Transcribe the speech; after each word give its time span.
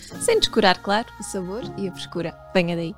sem 0.00 0.38
descurar, 0.38 0.82
claro, 0.82 1.08
o 1.18 1.22
sabor 1.22 1.62
e 1.78 1.88
a 1.88 1.92
frescura. 1.92 2.36
Venha 2.54 2.76
daí! 2.76 2.94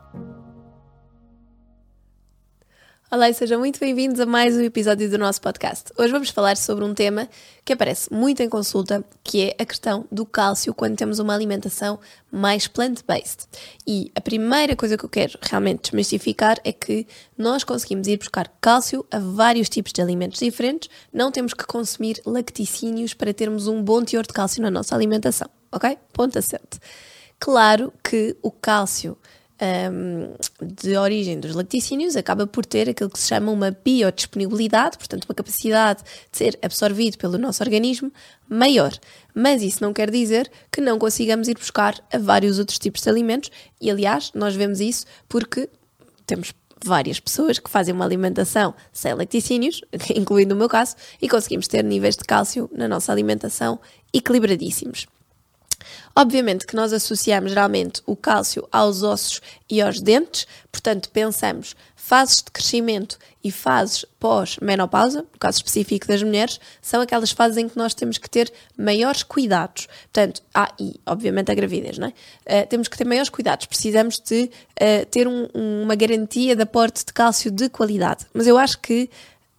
Olá 3.14 3.28
e 3.28 3.34
sejam 3.34 3.58
muito 3.58 3.78
bem-vindos 3.78 4.18
a 4.20 4.24
mais 4.24 4.56
um 4.56 4.62
episódio 4.62 5.10
do 5.10 5.18
nosso 5.18 5.38
podcast. 5.38 5.92
Hoje 5.98 6.10
vamos 6.10 6.30
falar 6.30 6.56
sobre 6.56 6.82
um 6.82 6.94
tema 6.94 7.28
que 7.62 7.74
aparece 7.74 8.10
muito 8.10 8.42
em 8.42 8.48
consulta, 8.48 9.04
que 9.22 9.50
é 9.50 9.56
a 9.58 9.66
questão 9.66 10.06
do 10.10 10.24
cálcio 10.24 10.72
quando 10.72 10.96
temos 10.96 11.18
uma 11.18 11.34
alimentação 11.34 12.00
mais 12.30 12.66
plant-based. 12.66 13.46
E 13.86 14.10
a 14.14 14.20
primeira 14.22 14.74
coisa 14.74 14.96
que 14.96 15.04
eu 15.04 15.10
quero 15.10 15.38
realmente 15.42 15.82
desmistificar 15.82 16.58
é 16.64 16.72
que 16.72 17.06
nós 17.36 17.64
conseguimos 17.64 18.06
ir 18.06 18.16
buscar 18.16 18.50
cálcio 18.58 19.04
a 19.10 19.18
vários 19.18 19.68
tipos 19.68 19.92
de 19.92 20.00
alimentos 20.00 20.38
diferentes, 20.40 20.88
não 21.12 21.30
temos 21.30 21.52
que 21.52 21.66
consumir 21.66 22.18
lacticínios 22.24 23.12
para 23.12 23.34
termos 23.34 23.66
um 23.66 23.82
bom 23.82 24.02
teor 24.02 24.26
de 24.26 24.32
cálcio 24.32 24.62
na 24.62 24.70
nossa 24.70 24.94
alimentação, 24.94 25.50
ok? 25.72 25.98
Ponto 26.12 26.38
assente. 26.38 26.78
Claro 27.38 27.92
que 28.04 28.36
o 28.42 28.50
cálcio 28.50 29.16
um, 29.62 30.34
de 30.60 30.96
origem 30.96 31.38
dos 31.38 31.54
laticínios 31.54 32.16
acaba 32.16 32.46
por 32.46 32.66
ter 32.66 32.90
aquilo 32.90 33.10
que 33.10 33.18
se 33.18 33.28
chama 33.28 33.52
uma 33.52 33.70
biodisponibilidade, 33.70 34.98
portanto, 34.98 35.24
uma 35.24 35.34
capacidade 35.34 36.02
de 36.30 36.38
ser 36.38 36.58
absorvido 36.62 37.16
pelo 37.16 37.38
nosso 37.38 37.62
organismo 37.62 38.12
maior. 38.48 38.92
Mas 39.34 39.62
isso 39.62 39.82
não 39.82 39.92
quer 39.92 40.10
dizer 40.10 40.50
que 40.70 40.80
não 40.80 40.98
consigamos 40.98 41.48
ir 41.48 41.56
buscar 41.56 41.94
a 42.12 42.18
vários 42.18 42.58
outros 42.58 42.78
tipos 42.78 43.02
de 43.02 43.08
alimentos, 43.08 43.50
e 43.80 43.90
aliás, 43.90 44.32
nós 44.34 44.54
vemos 44.54 44.80
isso 44.80 45.06
porque 45.28 45.68
temos 46.26 46.52
várias 46.84 47.20
pessoas 47.20 47.60
que 47.60 47.70
fazem 47.70 47.94
uma 47.94 48.04
alimentação 48.04 48.74
sem 48.92 49.14
laticínios, 49.14 49.80
incluindo 50.16 50.54
o 50.54 50.58
meu 50.58 50.68
caso, 50.68 50.96
e 51.20 51.28
conseguimos 51.28 51.68
ter 51.68 51.84
níveis 51.84 52.16
de 52.16 52.24
cálcio 52.24 52.68
na 52.72 52.88
nossa 52.88 53.12
alimentação 53.12 53.78
equilibradíssimos. 54.12 55.06
Obviamente 56.14 56.66
que 56.66 56.76
nós 56.76 56.92
associamos 56.92 57.50
geralmente 57.50 58.02
o 58.06 58.16
cálcio 58.16 58.66
aos 58.70 59.02
ossos 59.02 59.40
e 59.68 59.80
aos 59.80 60.00
dentes, 60.00 60.46
portanto, 60.70 61.10
pensamos 61.10 61.74
fases 62.02 62.36
de 62.36 62.50
crescimento 62.50 63.16
e 63.44 63.50
fases 63.50 64.04
pós-menopausa, 64.18 65.22
no 65.22 65.38
caso 65.38 65.58
específico 65.58 66.06
das 66.06 66.22
mulheres, 66.22 66.60
são 66.80 67.00
aquelas 67.00 67.30
fases 67.30 67.56
em 67.56 67.68
que 67.68 67.78
nós 67.78 67.94
temos 67.94 68.18
que 68.18 68.28
ter 68.28 68.52
maiores 68.76 69.22
cuidados. 69.22 69.86
Portanto, 70.12 70.42
ah, 70.52 70.72
e 70.80 71.00
obviamente 71.06 71.52
a 71.52 71.54
gravidez, 71.54 71.98
não 71.98 72.08
é? 72.08 72.62
Uh, 72.62 72.66
temos 72.66 72.88
que 72.88 72.98
ter 72.98 73.04
maiores 73.04 73.30
cuidados, 73.30 73.66
precisamos 73.66 74.18
de 74.18 74.44
uh, 74.44 75.06
ter 75.10 75.28
um, 75.28 75.48
uma 75.54 75.94
garantia 75.94 76.56
de 76.56 76.62
aporte 76.62 77.04
de 77.04 77.12
cálcio 77.12 77.50
de 77.50 77.68
qualidade. 77.68 78.26
Mas 78.34 78.48
eu 78.48 78.58
acho 78.58 78.80
que 78.80 79.08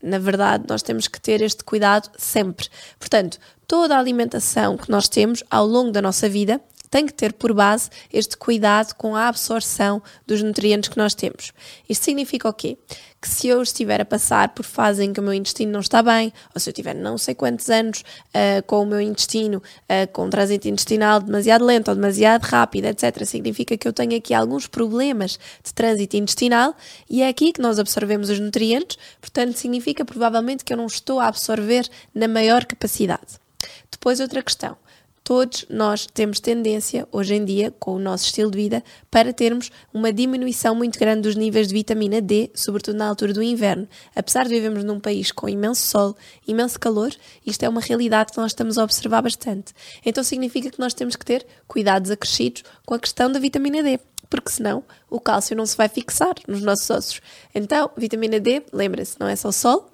na 0.04 0.20
verdade, 0.20 0.66
nós 0.68 0.84
temos 0.84 1.08
que 1.08 1.20
ter 1.20 1.42
este 1.42 1.64
cuidado 1.64 2.10
sempre. 2.18 2.68
Portanto, 3.00 3.40
toda 3.66 3.96
a 3.96 4.00
alimentação 4.00 4.76
que 4.76 4.92
nós 4.92 5.08
temos 5.08 5.42
ao 5.50 5.66
longo 5.66 5.92
da 5.92 6.02
nossa 6.02 6.28
vida 6.28 6.60
tem 6.94 7.08
que 7.08 7.14
ter 7.14 7.34
por 7.34 7.52
base 7.56 7.90
este 8.14 8.38
cuidado 8.38 8.94
com 8.94 9.16
a 9.16 9.28
absorção 9.28 10.00
dos 10.28 10.44
nutrientes 10.44 10.90
que 10.90 10.98
nós 10.98 11.16
temos. 11.16 11.52
Isto 11.90 12.06
significa 12.06 12.48
o 12.48 12.54
quê? 12.54 12.78
Que 13.20 13.28
se 13.28 13.48
eu 13.48 13.64
estiver 13.64 14.00
a 14.00 14.06
passar 14.06 14.50
por 14.50 14.64
fase 14.64 15.04
em 15.04 15.12
que 15.12 15.20
o 15.20 15.24
meu 15.24 15.34
intestino 15.34 15.72
não 15.72 15.80
está 15.80 16.04
bem, 16.04 16.32
ou 16.54 16.62
se 16.62 16.70
eu 16.70 16.74
tiver 16.74 16.94
não 16.94 17.18
sei 17.18 17.34
quantos 17.34 17.68
anos 17.68 18.02
uh, 18.02 18.62
com 18.68 18.84
o 18.84 18.86
meu 18.86 19.02
intestino 19.02 19.58
uh, 19.58 20.08
com 20.12 20.28
um 20.28 20.30
trânsito 20.30 20.68
intestinal 20.68 21.20
demasiado 21.20 21.66
lento 21.66 21.88
ou 21.88 21.96
demasiado 21.96 22.44
rápido, 22.44 22.86
etc., 22.86 23.26
significa 23.26 23.76
que 23.76 23.88
eu 23.88 23.94
tenho 23.94 24.16
aqui 24.16 24.32
alguns 24.32 24.68
problemas 24.68 25.40
de 25.64 25.74
trânsito 25.74 26.16
intestinal 26.16 26.76
e 27.10 27.24
é 27.24 27.28
aqui 27.28 27.54
que 27.54 27.62
nós 27.62 27.80
absorvemos 27.80 28.30
os 28.30 28.40
nutrientes, 28.40 29.00
portanto, 29.20 29.56
significa 29.56 30.06
provavelmente 30.06 30.64
que 30.64 30.72
eu 30.72 30.78
não 30.78 30.86
estou 30.86 31.20
a 31.20 31.26
absorver 31.26 31.90
na 32.14 32.28
maior 32.28 32.66
capacidade. 32.66 33.42
Depois, 33.90 34.20
outra 34.20 34.44
questão. 34.44 34.78
Todos 35.24 35.66
nós 35.70 36.06
temos 36.06 36.42
tendência, 36.42 37.08
hoje 37.10 37.36
em 37.36 37.46
dia, 37.46 37.74
com 37.80 37.96
o 37.96 38.00
nosso 38.00 38.26
estilo 38.26 38.52
de 38.52 38.58
vida, 38.58 38.84
para 39.10 39.32
termos 39.32 39.72
uma 39.94 40.12
diminuição 40.12 40.76
muito 40.76 41.00
grande 41.00 41.22
dos 41.22 41.36
níveis 41.36 41.70
de 41.70 41.74
vitamina 41.74 42.20
D, 42.20 42.52
sobretudo 42.54 42.98
na 42.98 43.08
altura 43.08 43.32
do 43.32 43.42
inverno. 43.42 43.88
Apesar 44.14 44.44
de 44.44 44.50
vivemos 44.50 44.84
num 44.84 45.00
país 45.00 45.32
com 45.32 45.48
imenso 45.48 45.82
sol, 45.82 46.18
imenso 46.46 46.78
calor, 46.78 47.16
isto 47.46 47.64
é 47.64 47.70
uma 47.70 47.80
realidade 47.80 48.34
que 48.34 48.38
nós 48.38 48.52
estamos 48.52 48.78
a 48.78 48.84
observar 48.84 49.22
bastante. 49.22 49.74
Então 50.06 50.22
significa 50.26 50.70
que 50.70 50.80
nós 50.80 50.94
temos 50.94 51.16
que 51.16 51.24
ter 51.24 51.46
cuidados 51.68 52.12
acrescidos 52.12 52.64
com 52.86 52.94
a 52.94 53.00
questão 53.00 53.32
da 53.32 53.40
vitamina 53.40 53.82
D 53.82 54.00
porque 54.30 54.50
senão 54.50 54.84
o 55.12 55.20
cálcio 55.20 55.56
não 55.56 55.64
se 55.64 55.78
vai 55.78 55.88
fixar 55.88 56.34
nos 56.48 56.64
nossos 56.64 56.90
ossos. 56.90 57.22
Então, 57.54 57.92
vitamina 57.96 58.40
D, 58.40 58.64
lembra-se, 58.74 59.16
não 59.20 59.28
é 59.28 59.36
só 59.36 59.52
sol, 59.52 59.92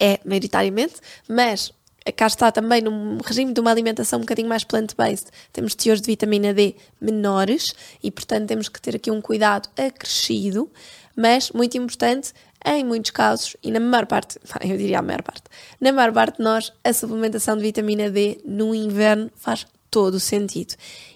é 0.00 0.18
maioritariamente, 0.24 0.96
mas 1.28 1.72
cá 2.10 2.26
está 2.26 2.50
também 2.50 2.80
num 2.80 3.18
regime 3.18 3.52
de 3.52 3.60
uma 3.60 3.70
alimentação 3.70 4.18
um 4.18 4.22
bocadinho 4.22 4.48
mais 4.48 4.64
plant-based, 4.64 5.28
temos 5.52 5.74
teores 5.74 6.00
de 6.00 6.06
vitamina 6.06 6.52
D 6.52 6.74
menores 7.00 7.74
e, 8.02 8.10
portanto, 8.10 8.48
temos 8.48 8.68
que 8.68 8.80
ter 8.80 8.96
aqui 8.96 9.10
um 9.10 9.20
cuidado 9.20 9.68
acrescido, 9.76 10.70
mas 11.14 11.50
muito 11.52 11.76
importante, 11.76 12.32
em 12.64 12.84
muitos 12.84 13.10
casos, 13.10 13.56
e 13.62 13.70
na 13.70 13.78
maior 13.78 14.06
parte, 14.06 14.38
eu 14.64 14.76
diria 14.76 14.98
a 14.98 15.02
maior 15.02 15.22
parte, 15.22 15.44
na 15.80 15.92
maior 15.92 16.12
parte 16.12 16.38
de 16.38 16.44
nós, 16.44 16.72
a 16.82 16.92
suplementação 16.92 17.56
de 17.56 17.62
vitamina 17.62 18.10
D 18.10 18.40
no 18.44 18.74
inverno 18.74 19.30
faz 19.36 19.66
todo 19.90 20.14
o 20.14 20.20
sentido. 20.20 20.74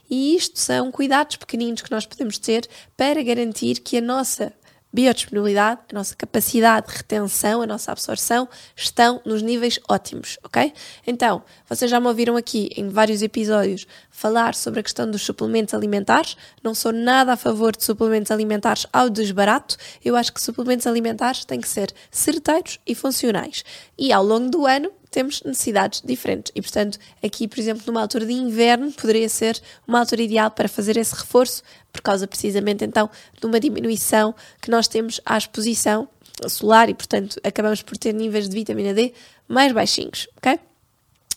E 0.09 0.37
isto 0.37 0.61
são 0.61 0.93
cuidados 0.93 1.37
pequeninos 1.37 1.83
que 1.83 1.91
nós 1.91 2.07
podemos 2.07 2.39
ter 2.39 2.69
para 2.97 3.23
garantir 3.23 3.81
que 3.81 3.97
a 3.97 4.01
nossa 4.01 4.53
biodisponibilidade, 4.97 5.83
a 5.93 5.95
nossa 5.95 6.17
capacidade 6.17 6.87
de 6.87 6.97
retenção, 6.97 7.61
a 7.61 7.67
nossa 7.67 7.93
absorção 7.93 8.49
estão 8.75 9.21
nos 9.27 9.43
níveis 9.43 9.79
ótimos, 9.91 10.39
ok? 10.43 10.73
Então, 11.07 11.43
vocês 11.69 11.91
já 11.91 12.01
me 12.01 12.07
ouviram 12.07 12.35
aqui 12.35 12.71
em 12.75 12.89
vários 12.89 13.21
episódios 13.21 13.87
falar 14.11 14.55
sobre 14.55 14.81
a 14.81 14.83
questão 14.83 15.11
dos 15.11 15.21
suplementos 15.21 15.75
alimentares. 15.75 16.35
Não 16.63 16.75
sou 16.75 16.93
nada 16.93 17.35
a 17.35 17.37
favor 17.37 17.77
de 17.77 17.85
suplementos 17.85 18.31
alimentares 18.31 18.87
ao 18.91 19.11
desbarato. 19.11 19.77
Eu 20.03 20.17
acho 20.17 20.33
que 20.33 20.41
suplementos 20.41 20.87
alimentares 20.87 21.45
têm 21.45 21.61
que 21.61 21.69
ser 21.69 21.93
certeiros 22.11 22.81
e 22.87 22.95
funcionais. 22.95 23.67
E 23.99 24.15
ao 24.15 24.25
longo 24.25 24.49
do 24.49 24.65
ano 24.65 24.91
temos 25.17 25.43
necessidades 25.43 26.03
diferentes. 26.05 26.53
E, 26.55 26.61
portanto, 26.61 26.99
aqui, 27.25 27.49
por 27.49 27.59
exemplo, 27.59 27.83
numa 27.87 28.03
altura 28.03 28.27
de 28.27 28.35
inverno, 28.35 28.93
poderia 28.93 29.31
ser 29.31 29.59
uma 29.89 30.01
altura 30.01 30.21
ideal 30.21 30.51
para 30.51 30.69
fazer 30.69 30.99
esse 30.99 31.15
reforço, 31.15 31.63
por 31.91 32.03
causa 32.03 32.27
precisamente 32.27 32.85
então 32.85 33.09
de 33.41 33.47
uma 33.47 33.59
diminuição 33.59 34.35
que 34.61 34.71
nós 34.71 34.87
temos 34.87 35.19
à 35.25 35.39
exposição 35.39 36.07
solar 36.47 36.91
e, 36.91 36.95
portanto, 36.95 37.41
acabamos 37.43 37.81
por 37.81 37.97
ter 37.97 38.13
níveis 38.13 38.47
de 38.47 38.55
vitamina 38.55 38.93
D 38.93 39.15
mais 39.49 39.73
baixinhos, 39.73 40.29
ok? 40.37 40.61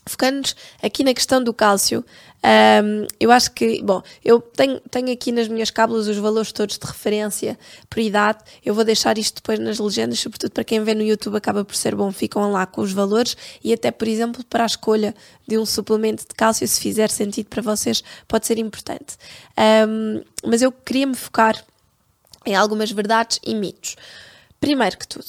Focando-nos 0.06 0.56
aqui 0.82 1.04
na 1.04 1.14
questão 1.14 1.44
do 1.44 1.54
cálcio, 1.54 2.04
um, 2.42 3.06
eu 3.20 3.32
acho 3.32 3.52
que, 3.52 3.82
bom, 3.84 4.02
eu 4.24 4.40
tenho, 4.40 4.80
tenho 4.90 5.12
aqui 5.12 5.32
nas 5.32 5.48
minhas 5.48 5.70
cábulas 5.70 6.08
os 6.08 6.18
valores 6.18 6.52
todos 6.52 6.78
de 6.78 6.88
referência 6.88 7.60
por 7.90 8.00
idade. 8.00 8.40
Eu 8.66 8.74
vou 8.74 8.84
deixar 8.84 9.18
isto 9.18 9.36
depois 9.36 9.60
nas 9.60 9.78
legendas, 9.78 10.20
sobretudo 10.20 10.52
para 10.52 10.64
quem 10.64 10.82
vê 10.84 10.94
no 10.94 11.04
YouTube, 11.04 11.36
acaba 11.36 11.66
por 11.66 11.76
ser 11.76 11.96
bom, 11.96 12.12
ficam 12.12 12.52
lá 12.52 12.66
com 12.66 12.82
os 12.82 12.94
valores 12.94 13.36
e 13.64 13.74
até, 13.74 13.92
por 13.92 14.08
exemplo, 14.08 14.44
para 14.46 14.64
a 14.64 14.68
escolha 14.68 15.14
de 15.48 15.58
um 15.58 15.66
suplemento 15.66 16.24
de 16.24 16.34
cálcio, 16.34 16.68
se 16.68 16.80
fizer 16.80 17.10
sentido 17.10 17.48
para 17.48 17.62
vocês, 17.62 18.04
pode 18.28 18.48
ser 18.48 18.58
importante. 18.58 19.18
Um, 19.88 20.24
mas 20.46 20.62
eu 20.62 20.72
queria 20.72 21.06
me 21.06 21.16
focar 21.16 21.62
em 22.46 22.56
algumas 22.56 22.90
verdades 22.90 23.40
e 23.44 23.54
mitos. 23.54 23.96
Primeiro 24.62 24.98
que 24.98 25.08
tudo, 25.08 25.26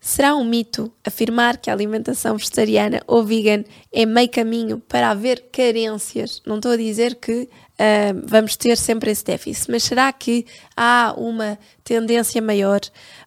Será 0.00 0.34
um 0.34 0.44
mito 0.44 0.90
afirmar 1.04 1.58
que 1.58 1.68
a 1.68 1.74
alimentação 1.74 2.34
vegetariana 2.34 3.02
ou 3.06 3.22
vegan 3.22 3.64
é 3.92 4.06
meio 4.06 4.30
caminho 4.30 4.78
para 4.88 5.10
haver 5.10 5.48
carências? 5.52 6.40
Não 6.46 6.56
estou 6.56 6.72
a 6.72 6.76
dizer 6.76 7.16
que 7.16 7.42
uh, 7.42 8.22
vamos 8.24 8.56
ter 8.56 8.78
sempre 8.78 9.10
esse 9.10 9.22
déficit, 9.22 9.70
mas 9.70 9.82
será 9.82 10.10
que 10.10 10.46
há 10.74 11.12
uma 11.18 11.58
tendência 11.84 12.40
maior? 12.40 12.80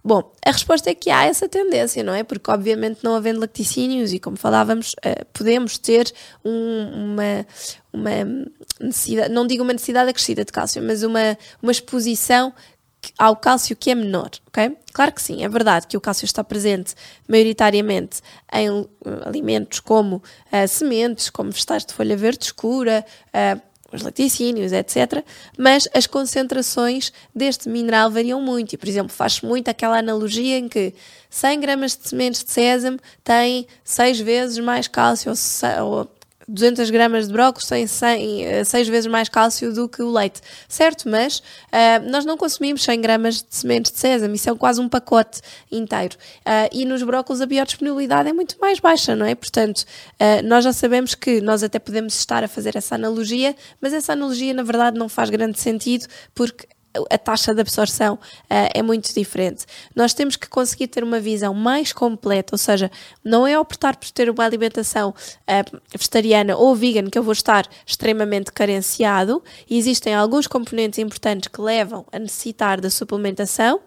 Bom, 0.03 0.31
a 0.43 0.49
resposta 0.49 0.89
é 0.89 0.95
que 0.95 1.11
há 1.11 1.25
essa 1.25 1.47
tendência, 1.47 2.03
não 2.03 2.13
é? 2.13 2.23
Porque, 2.23 2.49
obviamente, 2.49 3.03
não 3.03 3.15
havendo 3.15 3.39
lacticínios 3.39 4.11
e, 4.11 4.17
como 4.19 4.35
falávamos, 4.35 4.93
uh, 4.93 5.25
podemos 5.31 5.77
ter 5.77 6.11
um, 6.43 7.11
uma, 7.13 7.45
uma 7.93 8.45
necessidade, 8.79 9.31
não 9.31 9.45
digo 9.45 9.61
uma 9.63 9.73
necessidade 9.73 10.09
acrescida 10.09 10.43
de 10.43 10.51
cálcio, 10.51 10.81
mas 10.81 11.03
uma, 11.03 11.37
uma 11.61 11.71
exposição 11.71 12.51
ao 13.17 13.35
cálcio 13.35 13.75
que 13.75 13.91
é 13.91 13.95
menor, 13.95 14.29
ok? 14.47 14.77
Claro 14.93 15.11
que 15.11 15.21
sim, 15.21 15.43
é 15.43 15.49
verdade 15.49 15.87
que 15.87 15.97
o 15.97 16.01
cálcio 16.01 16.25
está 16.25 16.43
presente 16.43 16.95
maioritariamente 17.27 18.21
em 18.51 18.69
uh, 18.69 18.87
alimentos 19.25 19.79
como 19.79 20.17
uh, 20.17 20.67
sementes, 20.67 21.29
como 21.29 21.51
vegetais 21.51 21.85
de 21.85 21.93
folha 21.93 22.15
verde 22.15 22.45
escura, 22.45 23.05
uh, 23.29 23.61
os 23.93 24.01
laticínios, 24.01 24.71
etc. 24.71 25.23
Mas 25.57 25.87
as 25.93 26.07
concentrações 26.07 27.13
deste 27.33 27.69
mineral 27.69 28.09
variam 28.09 28.41
muito. 28.41 28.73
E, 28.73 28.77
por 28.77 28.89
exemplo, 28.89 29.13
faz 29.13 29.41
muito 29.41 29.69
aquela 29.69 29.99
analogia 29.99 30.57
em 30.57 30.67
que 30.67 30.93
100 31.29 31.59
gramas 31.59 31.95
de 31.95 32.09
sementes 32.09 32.43
de 32.43 32.51
sésamo 32.51 32.99
têm 33.23 33.67
6 33.83 34.19
vezes 34.19 34.59
mais 34.59 34.87
cálcio 34.87 35.31
ou 35.83 36.09
200 36.47 36.89
gramas 36.89 37.27
de 37.27 37.33
brócolis 37.33 37.67
têm 37.67 37.87
100, 37.87 38.63
6 38.65 38.87
vezes 38.87 39.07
mais 39.09 39.29
cálcio 39.29 39.73
do 39.73 39.87
que 39.87 40.01
o 40.01 40.11
leite, 40.11 40.41
certo? 40.67 41.09
Mas 41.09 41.39
uh, 41.39 42.09
nós 42.09 42.25
não 42.25 42.37
consumimos 42.37 42.83
100 42.83 43.01
gramas 43.01 43.35
de 43.35 43.55
sementes 43.55 43.91
de 43.91 43.99
sésamo, 43.99 44.35
isso 44.35 44.49
é 44.49 44.55
quase 44.55 44.81
um 44.81 44.89
pacote 44.89 45.41
inteiro. 45.71 46.15
Uh, 46.39 46.69
e 46.71 46.85
nos 46.85 47.03
brócolis 47.03 47.41
a 47.41 47.45
biodisponibilidade 47.45 48.29
é 48.29 48.33
muito 48.33 48.57
mais 48.59 48.79
baixa, 48.79 49.15
não 49.15 49.25
é? 49.25 49.35
Portanto, 49.35 49.79
uh, 49.79 50.45
nós 50.45 50.63
já 50.63 50.73
sabemos 50.73 51.15
que 51.15 51.41
nós 51.41 51.63
até 51.63 51.79
podemos 51.79 52.13
estar 52.15 52.43
a 52.43 52.47
fazer 52.47 52.75
essa 52.75 52.95
analogia, 52.95 53.55
mas 53.81 53.93
essa 53.93 54.13
analogia 54.13 54.53
na 54.53 54.63
verdade 54.63 54.97
não 54.97 55.07
faz 55.09 55.29
grande 55.29 55.59
sentido 55.59 56.07
porque 56.33 56.67
a 57.09 57.17
taxa 57.17 57.53
de 57.53 57.61
absorção 57.61 58.15
uh, 58.15 58.69
é 58.73 58.81
muito 58.81 59.13
diferente. 59.13 59.65
Nós 59.95 60.13
temos 60.13 60.35
que 60.35 60.47
conseguir 60.47 60.87
ter 60.87 61.03
uma 61.03 61.19
visão 61.19 61.53
mais 61.53 61.91
completa, 61.91 62.53
ou 62.53 62.57
seja, 62.57 62.91
não 63.23 63.47
é 63.47 63.57
optar 63.57 63.95
por 63.95 64.09
ter 64.11 64.29
uma 64.29 64.43
alimentação 64.43 65.09
uh, 65.09 65.81
vegetariana 65.91 66.55
ou 66.55 66.75
vegan 66.75 67.09
que 67.09 67.17
eu 67.17 67.23
vou 67.23 67.33
estar 67.33 67.67
extremamente 67.85 68.51
carenciado. 68.51 69.43
Existem 69.69 70.13
alguns 70.13 70.47
componentes 70.47 70.99
importantes 70.99 71.47
que 71.47 71.61
levam 71.61 72.05
a 72.11 72.19
necessitar 72.19 72.79
da 72.79 72.89
suplementação, 72.89 73.79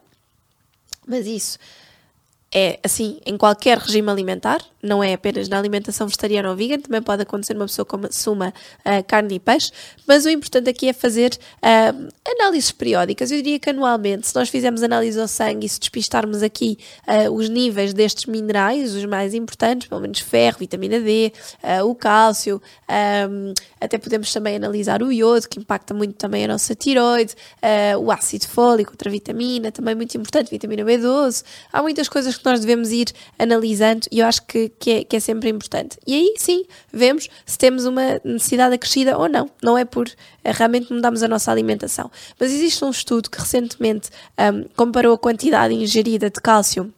mas 1.07 1.27
isso 1.27 1.59
é 2.53 2.79
assim 2.83 3.21
em 3.27 3.37
qualquer 3.37 3.79
regime 3.79 4.11
alimentar, 4.11 4.63
não 4.87 5.03
é 5.03 5.13
apenas 5.13 5.49
na 5.49 5.59
alimentação 5.59 6.07
vegetariana 6.07 6.51
ou 6.51 6.57
vegan, 6.57 6.79
também 6.79 7.03
pode 7.03 7.23
acontecer 7.23 7.55
uma 7.55 7.67
pessoa 7.67 7.85
que 7.85 7.91
consuma 7.91 8.49
uh, 8.49 9.05
carne 9.07 9.35
e 9.35 9.41
peixe, 9.41 9.73
mas 10.07 10.25
o 10.25 10.29
importante 10.31 10.71
aqui 10.71 10.89
é 10.89 10.93
fazer 10.93 11.33
uh, 11.57 12.09
análises 12.27 12.73
periódicas. 12.73 13.31
Eu 13.31 13.39
diria 13.39 13.59
que 13.59 13.71
anualmente, 13.71 14.29
se 14.29 14.35
nós 14.35 14.49
fizermos 14.49 14.83
análise 14.83 15.21
ao 15.21 15.29
sangue 15.29 15.67
e 15.67 15.69
se 15.69 15.81
despistarmos 15.81 16.43
aqui 16.43 16.79
uh, 17.07 17.31
os 17.33 17.49
níveis 17.49 17.93
destes 17.93 18.27
minerais, 18.27 18.95
os 18.95 19.05
mais 19.05 19.35
importantes, 19.35 19.89
pelo 19.89 20.01
menos 20.01 20.21
ferro, 20.21 20.59
vitamina 20.59 21.01
D, 21.01 21.33
o 21.85 21.95
cálcio, 21.95 22.63
um, 23.31 23.53
até 23.81 23.99
podemos 23.99 24.33
também 24.33 24.57
analisar 24.57 25.03
o 25.03 25.11
iodo, 25.13 25.49
que 25.49 25.59
impacta 25.59 25.93
muito 25.93 26.15
também 26.15 26.45
a 26.45 26.49
nossa 26.49 26.75
tiroide, 26.75 27.35
o 28.01 28.11
ácido 28.11 28.47
fólico, 28.47 28.93
outra 28.93 29.11
vitamina, 29.11 29.73
também 29.73 29.95
muito 29.95 30.17
importante, 30.17 30.51
vitamina 30.51 30.85
B12. 30.85 31.45
Há 31.73 31.83
muitas 31.83 32.09
coisas 32.09 32.37
que 32.37 32.45
nós 32.45 32.61
devemos 32.61 32.91
ir 32.91 33.13
analisando 33.39 34.07
e 34.11 34.21
eu 34.21 34.27
acho 34.27 34.43
que, 34.47 34.69
que, 34.79 34.91
é, 34.91 35.05
que 35.05 35.17
é 35.17 35.21
sempre 35.21 35.49
importante. 35.49 35.99
E 36.07 36.15
aí 36.15 36.35
sim, 36.37 36.65
vemos 36.93 37.29
se 37.45 37.59
temos 37.59 37.85
uma 37.85 38.21
necessidade 38.25 38.75
acrescida 38.75 39.17
ou 39.17 39.29
não. 39.29 39.51
Não 39.63 39.77
é 39.77 39.85
por 39.85 40.09
é, 40.45 40.53
realmente 40.53 40.93
mudarmos 40.93 41.23
a 41.23 41.29
nossa 41.29 41.51
alimentação. 41.51 42.11
Mas 42.39 42.53
existe 42.53 42.85
um 42.85 42.91
estudo 42.91 43.31
que 43.31 43.39
recentemente 43.39 44.11
um, 44.39 44.69
comparou 44.77 45.15
a 45.15 45.19
quantidade 45.19 45.75
ingerida 45.75 46.31
de 46.31 46.41
cálcio 46.41 46.93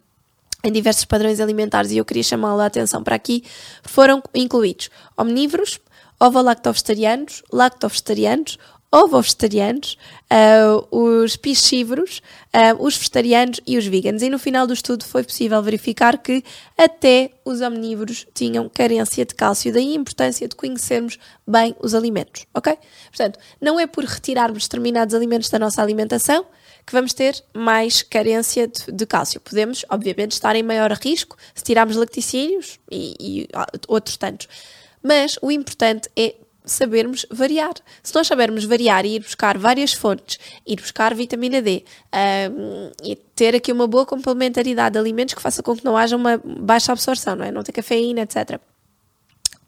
em 0.64 0.72
diversos 0.72 1.04
padrões 1.04 1.40
alimentares 1.40 1.92
e 1.92 1.98
eu 1.98 2.04
queria 2.04 2.22
chamar 2.22 2.58
a 2.60 2.66
atenção 2.66 3.02
para 3.02 3.14
aqui, 3.14 3.44
foram 3.84 4.22
incluídos 4.34 4.90
omnívoros, 5.16 5.78
ovo-lacto-vegetarianos, 6.18 7.44
lacto-vegetarianos, 7.52 8.58
ovo-vegetarianos, 8.90 9.98
uh, 10.32 10.96
os 10.96 11.36
piscívoros, 11.36 12.22
uh, 12.54 12.82
os 12.82 12.96
vegetarianos 12.96 13.60
e 13.66 13.76
os 13.76 13.86
veganos. 13.86 14.22
E 14.22 14.30
no 14.30 14.38
final 14.38 14.66
do 14.66 14.72
estudo 14.72 15.04
foi 15.04 15.22
possível 15.22 15.62
verificar 15.62 16.16
que 16.18 16.42
até 16.76 17.32
os 17.44 17.60
omnívoros 17.60 18.26
tinham 18.32 18.68
carência 18.68 19.26
de 19.26 19.34
cálcio, 19.34 19.72
daí 19.72 19.92
a 19.92 19.96
importância 19.96 20.48
de 20.48 20.56
conhecermos 20.56 21.18
bem 21.46 21.76
os 21.80 21.94
alimentos, 21.94 22.46
ok? 22.54 22.76
Portanto, 23.10 23.38
não 23.60 23.78
é 23.78 23.86
por 23.86 24.04
retirarmos 24.04 24.62
determinados 24.64 25.14
alimentos 25.14 25.50
da 25.50 25.58
nossa 25.58 25.82
alimentação 25.82 26.46
que 26.86 26.92
vamos 26.92 27.12
ter 27.12 27.44
mais 27.54 28.00
carência 28.00 28.66
de, 28.66 28.90
de 28.90 29.04
cálcio. 29.04 29.38
Podemos, 29.40 29.84
obviamente, 29.90 30.32
estar 30.32 30.56
em 30.56 30.62
maior 30.62 30.90
risco 30.92 31.36
se 31.54 31.62
tirarmos 31.62 31.96
lacticínios 31.96 32.80
e, 32.90 33.14
e 33.20 33.48
ah, 33.52 33.66
outros 33.86 34.16
tantos. 34.16 34.48
Mas 35.02 35.38
o 35.42 35.50
importante 35.50 36.08
é 36.16 36.34
sabermos 36.72 37.26
variar. 37.30 37.74
Se 38.02 38.14
nós 38.14 38.26
sabermos 38.26 38.64
variar 38.64 39.04
e 39.04 39.16
ir 39.16 39.20
buscar 39.20 39.58
várias 39.58 39.92
fontes, 39.92 40.38
ir 40.66 40.76
buscar 40.76 41.14
vitamina 41.14 41.60
D 41.60 41.84
um, 42.52 42.90
e 43.02 43.16
ter 43.16 43.54
aqui 43.54 43.72
uma 43.72 43.86
boa 43.86 44.04
complementaridade 44.06 44.94
de 44.94 44.98
alimentos 44.98 45.34
que 45.34 45.42
faça 45.42 45.62
com 45.62 45.76
que 45.76 45.84
não 45.84 45.96
haja 45.96 46.16
uma 46.16 46.40
baixa 46.44 46.92
absorção, 46.92 47.36
não 47.36 47.44
é? 47.44 47.50
Não 47.50 47.62
ter 47.62 47.72
cafeína, 47.72 48.22
etc. 48.22 48.60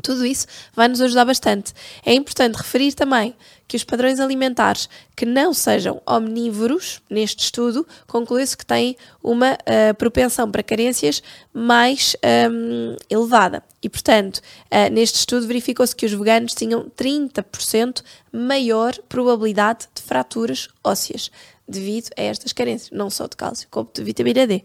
Tudo 0.03 0.25
isso 0.25 0.47
vai 0.75 0.89
nos 0.89 1.01
ajudar 1.01 1.25
bastante. 1.25 1.73
É 2.05 2.15
importante 2.15 2.57
referir 2.57 2.93
também 2.93 3.35
que 3.71 3.77
os 3.77 3.85
padrões 3.85 4.19
alimentares 4.19 4.89
que 5.15 5.25
não 5.25 5.55
sejam 5.55 6.03
omnívoros, 6.05 7.01
neste 7.09 7.45
estudo, 7.45 7.87
conclui-se 8.09 8.57
que 8.57 8.67
têm 8.67 8.97
uma 9.23 9.53
uh, 9.53 9.95
propensão 9.97 10.51
para 10.51 10.61
carências 10.61 11.23
mais 11.53 12.17
um, 12.51 12.97
elevada. 13.09 13.63
E, 13.81 13.89
portanto, 13.89 14.39
uh, 14.39 14.93
neste 14.93 15.21
estudo 15.21 15.47
verificou-se 15.47 15.95
que 15.95 16.05
os 16.05 16.13
veganos 16.13 16.53
tinham 16.53 16.91
30% 16.99 18.03
maior 18.33 18.93
probabilidade 19.09 19.87
de 19.95 20.03
fraturas 20.03 20.69
ósseas 20.83 21.31
devido 21.71 22.11
a 22.17 22.23
estas 22.23 22.53
carências, 22.53 22.91
não 22.91 23.09
só 23.09 23.27
de 23.27 23.37
cálcio, 23.37 23.69
como 23.71 23.89
de 23.93 24.03
vitamina 24.03 24.47
D. 24.47 24.63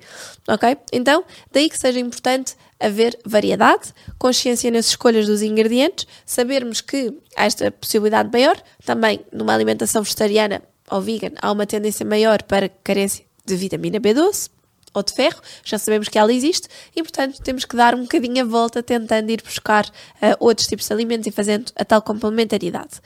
Ok? 0.48 0.78
Então, 0.92 1.24
daí 1.52 1.70
que 1.70 1.78
seja 1.78 2.00
importante 2.00 2.56
haver 2.80 3.18
variedade, 3.26 3.94
consciência 4.18 4.70
nas 4.72 4.88
escolhas 4.88 5.28
dos 5.28 5.42
ingredientes, 5.42 6.08
sabermos 6.26 6.82
que 6.82 7.14
há 7.36 7.46
esta 7.46 7.72
possibilidade 7.72 8.30
maior, 8.32 8.62
também 8.84 9.22
numa 9.32 9.54
alimentação 9.54 10.04
vegetariana 10.04 10.62
ou 10.90 11.02
vegan 11.02 11.32
há 11.42 11.52
uma 11.52 11.66
tendência 11.66 12.06
maior 12.06 12.44
para 12.44 12.70
carência 12.70 13.26
de 13.46 13.56
vitamina 13.56 14.00
B12 14.00 14.50
ou 14.94 15.04
de 15.04 15.14
ferro, 15.14 15.42
já 15.64 15.78
sabemos 15.78 16.08
que 16.08 16.18
ela 16.18 16.34
existe 16.34 16.70
e, 16.96 17.04
portanto, 17.04 17.42
temos 17.42 17.66
que 17.66 17.76
dar 17.76 17.94
um 17.94 18.04
bocadinho 18.04 18.44
a 18.44 18.48
volta 18.48 18.82
tentando 18.82 19.30
ir 19.30 19.42
buscar 19.44 19.86
uh, 19.86 20.36
outros 20.40 20.68
tipos 20.68 20.88
de 20.88 20.94
alimentos 20.94 21.28
e 21.28 21.32
fazendo 21.32 21.72
a 21.76 21.84
tal 21.84 22.02
complementaridade. 22.02 23.02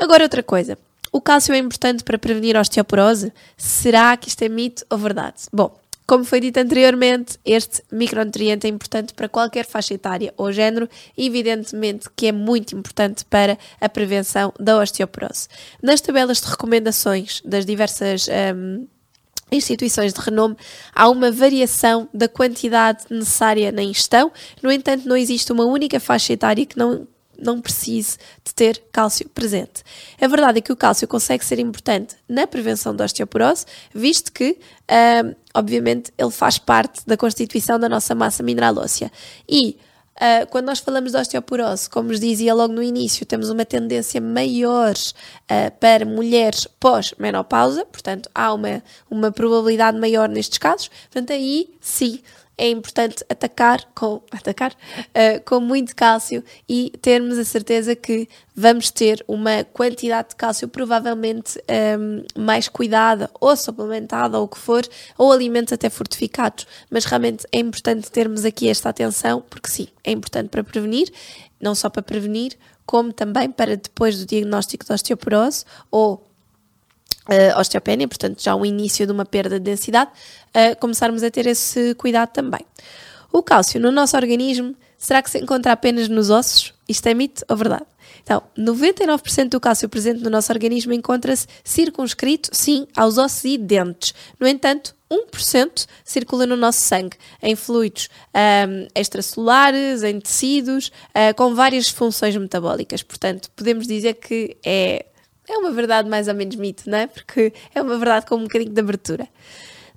Agora, 0.00 0.24
outra 0.24 0.42
coisa. 0.42 0.76
O 1.16 1.20
cálcio 1.22 1.54
é 1.54 1.58
importante 1.58 2.04
para 2.04 2.18
prevenir 2.18 2.58
a 2.58 2.60
osteoporose? 2.60 3.32
Será 3.56 4.14
que 4.18 4.28
isto 4.28 4.42
é 4.42 4.50
mito 4.50 4.84
ou 4.90 4.98
verdade? 4.98 5.44
Bom, 5.50 5.74
como 6.06 6.24
foi 6.24 6.40
dito 6.40 6.58
anteriormente, 6.58 7.38
este 7.42 7.82
micronutriente 7.90 8.66
é 8.66 8.68
importante 8.68 9.14
para 9.14 9.26
qualquer 9.26 9.64
faixa 9.64 9.94
etária 9.94 10.34
ou 10.36 10.52
género 10.52 10.86
evidentemente, 11.16 12.10
que 12.14 12.26
é 12.26 12.32
muito 12.32 12.76
importante 12.76 13.24
para 13.24 13.56
a 13.80 13.88
prevenção 13.88 14.52
da 14.60 14.78
osteoporose. 14.78 15.48
Nas 15.82 16.02
tabelas 16.02 16.42
de 16.42 16.48
recomendações 16.48 17.40
das 17.46 17.64
diversas 17.64 18.28
um, 18.54 18.86
instituições 19.50 20.12
de 20.12 20.20
renome, 20.20 20.54
há 20.94 21.08
uma 21.08 21.30
variação 21.30 22.10
da 22.12 22.28
quantidade 22.28 23.04
necessária 23.08 23.72
na 23.72 23.82
ingestão, 23.82 24.30
no 24.62 24.70
entanto, 24.70 25.08
não 25.08 25.16
existe 25.16 25.50
uma 25.50 25.64
única 25.64 25.98
faixa 25.98 26.34
etária 26.34 26.66
que 26.66 26.76
não 26.76 27.08
não 27.38 27.60
precise 27.60 28.18
de 28.44 28.54
ter 28.54 28.82
cálcio 28.92 29.28
presente. 29.28 29.82
A 30.20 30.26
verdade 30.26 30.58
é 30.58 30.60
que 30.60 30.72
o 30.72 30.76
cálcio 30.76 31.06
consegue 31.06 31.44
ser 31.44 31.58
importante 31.58 32.16
na 32.28 32.46
prevenção 32.46 32.94
da 32.94 33.04
osteoporose, 33.04 33.66
visto 33.94 34.32
que, 34.32 34.58
obviamente, 35.54 36.12
ele 36.16 36.30
faz 36.30 36.58
parte 36.58 37.06
da 37.06 37.16
constituição 37.16 37.78
da 37.78 37.88
nossa 37.88 38.14
massa 38.14 38.42
mineral 38.42 38.76
óssea. 38.78 39.10
E 39.48 39.78
Uh, 40.16 40.46
quando 40.48 40.64
nós 40.64 40.78
falamos 40.78 41.12
de 41.12 41.18
osteoporose, 41.18 41.90
como 41.90 42.08
vos 42.08 42.18
dizia 42.18 42.54
logo 42.54 42.72
no 42.72 42.82
início, 42.82 43.26
temos 43.26 43.50
uma 43.50 43.66
tendência 43.66 44.18
maior 44.18 44.94
uh, 44.94 45.70
para 45.78 46.06
mulheres 46.06 46.66
pós-menopausa, 46.80 47.84
portanto, 47.84 48.30
há 48.34 48.54
uma, 48.54 48.82
uma 49.10 49.30
probabilidade 49.30 49.98
maior 49.98 50.26
nestes 50.26 50.56
casos. 50.56 50.88
Portanto, 50.88 51.34
aí 51.34 51.68
sim 51.82 52.22
é 52.58 52.70
importante 52.70 53.24
atacar 53.28 53.84
com, 53.94 54.22
atacar, 54.30 54.72
uh, 54.72 55.42
com 55.44 55.60
muito 55.60 55.94
cálcio 55.94 56.42
e 56.68 56.90
termos 57.02 57.38
a 57.38 57.44
certeza 57.44 57.94
que 57.94 58.28
vamos 58.54 58.90
ter 58.90 59.22
uma 59.28 59.62
quantidade 59.64 60.30
de 60.30 60.36
cálcio 60.36 60.66
provavelmente 60.66 61.58
um, 61.58 61.62
ehm, 61.68 62.24
mais 62.38 62.68
cuidada 62.68 63.30
ou 63.38 63.54
suplementada 63.54 64.38
ou 64.38 64.44
o 64.44 64.48
que 64.48 64.58
for, 64.58 64.82
ou 65.18 65.30
alimentos 65.30 65.72
até 65.74 65.90
fortificados. 65.90 66.66
Mas 66.90 67.04
realmente 67.04 67.46
é 67.52 67.58
importante 67.58 68.10
termos 68.10 68.46
aqui 68.46 68.68
esta 68.68 68.88
atenção, 68.88 69.44
porque 69.50 69.68
sim, 69.68 69.88
é 70.02 70.10
importante 70.10 70.48
para 70.48 70.64
prevenir, 70.64 71.12
não 71.60 71.74
só 71.74 71.90
para 71.90 72.02
prevenir, 72.02 72.56
como 72.86 73.12
também 73.12 73.50
para 73.50 73.76
depois 73.76 74.18
do 74.18 74.24
diagnóstico 74.24 74.86
de 74.86 74.92
osteoporose 74.92 75.64
ou 75.90 76.25
uh, 77.28 77.58
osteopenia, 77.58 78.08
portanto 78.08 78.42
já 78.42 78.54
o 78.54 78.64
início 78.64 79.06
de 79.06 79.12
uma 79.12 79.24
perda 79.24 79.58
de 79.58 79.64
densidade, 79.64 80.10
uh, 80.10 80.78
começarmos 80.78 81.22
a 81.22 81.30
ter 81.30 81.46
esse 81.46 81.94
cuidado 81.94 82.30
também. 82.30 82.60
O 83.32 83.42
cálcio 83.42 83.80
no 83.80 83.90
nosso 83.90 84.16
organismo, 84.16 84.74
será 84.96 85.22
que 85.22 85.30
se 85.30 85.38
encontra 85.38 85.72
apenas 85.72 86.08
nos 86.08 86.30
ossos? 86.30 86.72
Isto 86.88 87.08
é 87.08 87.14
mito 87.14 87.44
ou 87.48 87.56
verdade? 87.56 87.84
Então, 88.22 88.42
99% 88.58 89.50
do 89.50 89.60
cálcio 89.60 89.88
presente 89.88 90.20
no 90.22 90.30
nosso 90.30 90.50
organismo 90.52 90.92
encontra-se 90.92 91.46
circunscrito, 91.62 92.50
sim, 92.52 92.86
aos 92.96 93.18
ossos 93.18 93.44
e 93.44 93.56
dentes. 93.56 94.12
No 94.40 94.48
entanto, 94.48 94.96
1% 95.08 95.86
circula 96.04 96.44
no 96.46 96.56
nosso 96.56 96.80
sangue, 96.80 97.16
em 97.40 97.54
fluidos 97.54 98.08
um, 98.34 98.88
extracelulares, 98.94 100.02
em 100.02 100.18
tecidos, 100.18 100.88
uh, 100.88 101.32
com 101.36 101.54
várias 101.54 101.88
funções 101.88 102.36
metabólicas. 102.36 103.02
Portanto, 103.02 103.48
podemos 103.54 103.86
dizer 103.86 104.14
que 104.14 104.56
é, 104.64 105.06
é 105.48 105.56
uma 105.58 105.70
verdade 105.70 106.08
mais 106.08 106.28
ou 106.28 106.34
menos 106.34 106.56
mito, 106.56 106.88
não 106.88 106.98
é? 106.98 107.06
Porque 107.06 107.52
é 107.74 107.82
uma 107.82 107.96
verdade 107.96 108.26
com 108.26 108.36
um 108.36 108.42
bocadinho 108.44 108.72
de 108.72 108.80
abertura. 108.80 109.28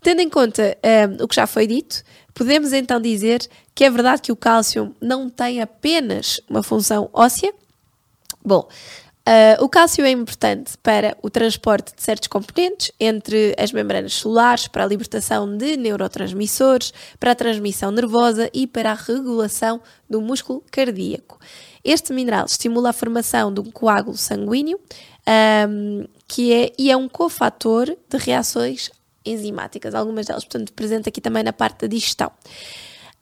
Tendo 0.02 0.22
em 0.22 0.30
conta 0.30 0.78
um, 1.20 1.24
o 1.24 1.28
que 1.28 1.36
já 1.36 1.46
foi 1.46 1.68
dito, 1.68 2.04
podemos 2.34 2.72
então 2.72 3.02
dizer 3.02 3.46
que 3.76 3.84
é 3.84 3.90
verdade 3.90 4.22
que 4.22 4.32
o 4.32 4.36
cálcio 4.36 4.96
não 5.02 5.30
tem 5.30 5.62
apenas 5.62 6.40
uma 6.50 6.64
função 6.64 7.10
óssea. 7.12 7.54
Bom, 8.44 8.68
Uh, 9.30 9.64
o 9.64 9.70
cálcio 9.70 10.04
é 10.04 10.10
importante 10.10 10.76
para 10.82 11.16
o 11.22 11.30
transporte 11.30 11.96
de 11.96 12.02
certos 12.02 12.28
componentes 12.28 12.92
entre 13.00 13.54
as 13.60 13.72
membranas 13.72 14.16
celulares, 14.16 14.68
para 14.68 14.84
a 14.84 14.88
libertação 14.88 15.56
de 15.56 15.78
neurotransmissores, 15.78 16.92
para 17.20 17.34
a 17.34 17.36
transmissão 17.36 17.92
nervosa 17.92 18.50
e 18.52 18.66
para 18.66 18.90
a 18.90 18.96
regulação 18.96 19.82
do 20.10 20.20
músculo 20.20 20.64
cardíaco. 20.72 21.38
Este 21.84 22.12
mineral 22.12 22.48
estimula 22.48 22.90
a 22.90 22.94
formação 22.94 23.54
de 23.54 23.60
um 23.62 23.70
coágulo 23.70 24.18
sanguíneo 24.18 24.80
um, 25.70 26.08
que 26.28 26.52
é, 26.52 26.74
e 26.76 26.90
é 26.90 26.98
um 26.98 27.08
cofator 27.08 27.86
de 27.86 28.18
reações 28.18 28.90
enzimáticas, 29.24 29.94
algumas 29.94 30.26
delas, 30.26 30.44
portanto, 30.44 30.74
presente 30.74 31.08
aqui 31.08 31.22
também 31.22 31.44
na 31.44 31.54
parte 31.54 31.82
da 31.82 31.88
digestão. 31.88 32.32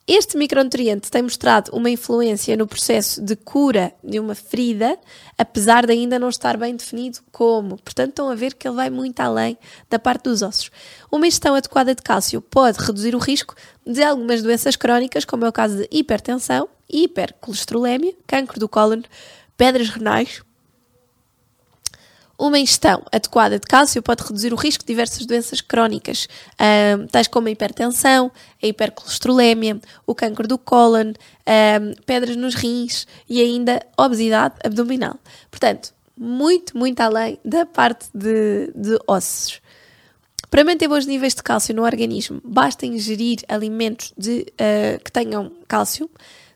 Este 0.09 0.37
micronutriente 0.37 1.11
tem 1.11 1.21
mostrado 1.21 1.69
uma 1.73 1.89
influência 1.89 2.55
no 2.55 2.65
processo 2.65 3.21
de 3.21 3.35
cura 3.35 3.93
de 4.01 4.21
uma 4.21 4.33
ferida, 4.35 4.97
apesar 5.37 5.85
de 5.85 5.91
ainda 5.91 6.17
não 6.17 6.29
estar 6.29 6.55
bem 6.55 6.77
definido 6.77 7.19
como. 7.29 7.77
Portanto, 7.77 8.11
estão 8.11 8.29
a 8.29 8.35
ver 8.35 8.53
que 8.53 8.65
ele 8.65 8.77
vai 8.77 8.89
muito 8.89 9.19
além 9.19 9.57
da 9.89 9.99
parte 9.99 10.23
dos 10.23 10.41
ossos. 10.41 10.71
Uma 11.11 11.27
ingestão 11.27 11.55
adequada 11.55 11.93
de 11.93 12.01
cálcio 12.01 12.41
pode 12.41 12.79
reduzir 12.79 13.15
o 13.15 13.19
risco 13.19 13.53
de 13.85 14.01
algumas 14.01 14.41
doenças 14.41 14.77
crónicas, 14.77 15.25
como 15.25 15.43
é 15.43 15.49
o 15.49 15.51
caso 15.51 15.75
de 15.75 15.89
hipertensão, 15.91 16.69
hipercolesterolemia, 16.89 18.15
cancro 18.25 18.61
do 18.61 18.69
cólon, 18.69 19.01
pedras 19.57 19.89
renais, 19.89 20.41
uma 22.37 22.59
ingestão 22.59 23.03
adequada 23.11 23.59
de 23.59 23.65
cálcio 23.65 24.01
pode 24.01 24.23
reduzir 24.23 24.53
o 24.53 24.55
risco 24.55 24.83
de 24.83 24.87
diversas 24.87 25.25
doenças 25.25 25.59
crónicas, 25.59 26.27
um, 26.99 27.07
tais 27.07 27.27
como 27.27 27.47
a 27.47 27.51
hipertensão, 27.51 28.31
a 28.61 28.67
hipercolesterolemia, 28.67 29.79
o 30.05 30.13
câncer 30.13 30.45
do 30.45 30.57
cólon, 30.57 31.13
um, 31.13 31.93
pedras 32.05 32.35
nos 32.35 32.53
rins 32.53 33.07
e 33.27 33.41
ainda 33.41 33.81
obesidade 33.97 34.55
abdominal. 34.63 35.17
Portanto, 35.49 35.93
muito, 36.15 36.77
muito 36.77 36.99
além 36.99 37.39
da 37.43 37.65
parte 37.65 38.07
de, 38.13 38.71
de 38.75 38.99
ossos. 39.07 39.61
Para 40.49 40.63
manter 40.63 40.87
bons 40.87 41.05
níveis 41.05 41.35
de 41.35 41.43
cálcio 41.43 41.75
no 41.75 41.83
organismo, 41.83 42.39
basta 42.43 42.85
ingerir 42.85 43.39
alimentos 43.47 44.13
de, 44.17 44.45
uh, 44.53 45.03
que 45.03 45.11
tenham 45.11 45.51
cálcio, 45.67 46.09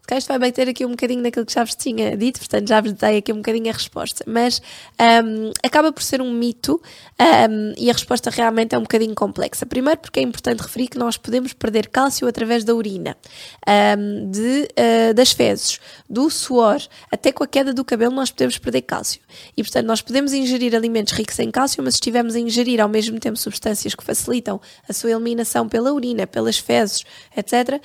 calhar 0.07 0.19
isto 0.19 0.27
vai 0.27 0.39
bater 0.39 0.67
aqui 0.67 0.85
um 0.85 0.91
bocadinho 0.91 1.21
naquilo 1.21 1.45
que 1.45 1.53
já 1.53 1.63
vos 1.63 1.75
tinha 1.75 2.17
dito, 2.17 2.39
portanto 2.39 2.67
já 2.67 2.81
vos 2.81 2.93
dei 2.93 3.17
aqui 3.17 3.31
um 3.31 3.37
bocadinho 3.37 3.69
a 3.69 3.73
resposta, 3.73 4.23
mas 4.27 4.61
um, 4.99 5.51
acaba 5.63 5.91
por 5.91 6.03
ser 6.03 6.21
um 6.21 6.33
mito 6.33 6.81
um, 7.19 7.73
e 7.77 7.89
a 7.89 7.93
resposta 7.93 8.29
realmente 8.29 8.75
é 8.75 8.77
um 8.77 8.81
bocadinho 8.81 9.15
complexa. 9.15 9.65
Primeiro 9.65 9.99
porque 9.99 10.19
é 10.19 10.23
importante 10.23 10.61
referir 10.61 10.87
que 10.87 10.97
nós 10.97 11.17
podemos 11.17 11.53
perder 11.53 11.87
cálcio 11.87 12.27
através 12.27 12.63
da 12.63 12.73
urina, 12.73 13.15
um, 13.97 14.29
de, 14.31 14.67
uh, 14.71 15.13
das 15.13 15.31
fezes, 15.31 15.79
do 16.09 16.29
suor, 16.29 16.81
até 17.11 17.31
com 17.31 17.43
a 17.43 17.47
queda 17.47 17.73
do 17.73 17.85
cabelo 17.85 18.13
nós 18.13 18.31
podemos 18.31 18.57
perder 18.57 18.81
cálcio. 18.81 19.21
E 19.55 19.63
portanto 19.63 19.85
nós 19.85 20.01
podemos 20.01 20.33
ingerir 20.33 20.75
alimentos 20.75 21.13
ricos 21.13 21.37
em 21.39 21.49
cálcio, 21.51 21.83
mas 21.83 21.93
se 21.93 21.97
estivermos 21.97 22.35
a 22.35 22.39
ingerir 22.39 22.81
ao 22.81 22.89
mesmo 22.89 23.19
tempo 23.19 23.37
substâncias 23.37 23.95
que 23.95 24.03
facilitam 24.03 24.59
a 24.87 24.93
sua 24.93 25.11
eliminação 25.11 25.69
pela 25.69 25.93
urina, 25.93 26.25
pelas 26.27 26.57
fezes, 26.57 27.03
etc., 27.35 27.81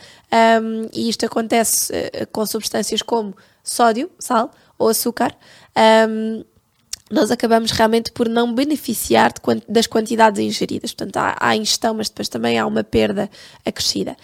e 0.93 1.09
isto 1.09 1.25
acontece 1.25 2.06
uh, 2.07 2.27
com 2.31 2.45
substâncias 2.47 3.03
como 3.03 3.35
sódio, 3.63 4.11
sal 4.19 4.51
ou 4.79 4.89
açúcar, 4.89 5.35
um, 6.09 6.45
nós 7.11 7.31
acabamos 7.31 7.71
realmente 7.71 8.11
por 8.11 8.29
não 8.29 8.53
beneficiar 8.53 9.33
das 9.69 9.87
quantidades 9.87 10.41
ingeridas. 10.41 10.93
Portanto, 10.93 11.17
há, 11.19 11.37
há 11.39 11.57
ingestão, 11.57 11.95
mas 11.95 12.09
depois 12.09 12.29
também 12.29 12.59
há 12.59 12.67
uma 12.67 12.83
perda 12.83 13.31
acrescida. 13.65 14.17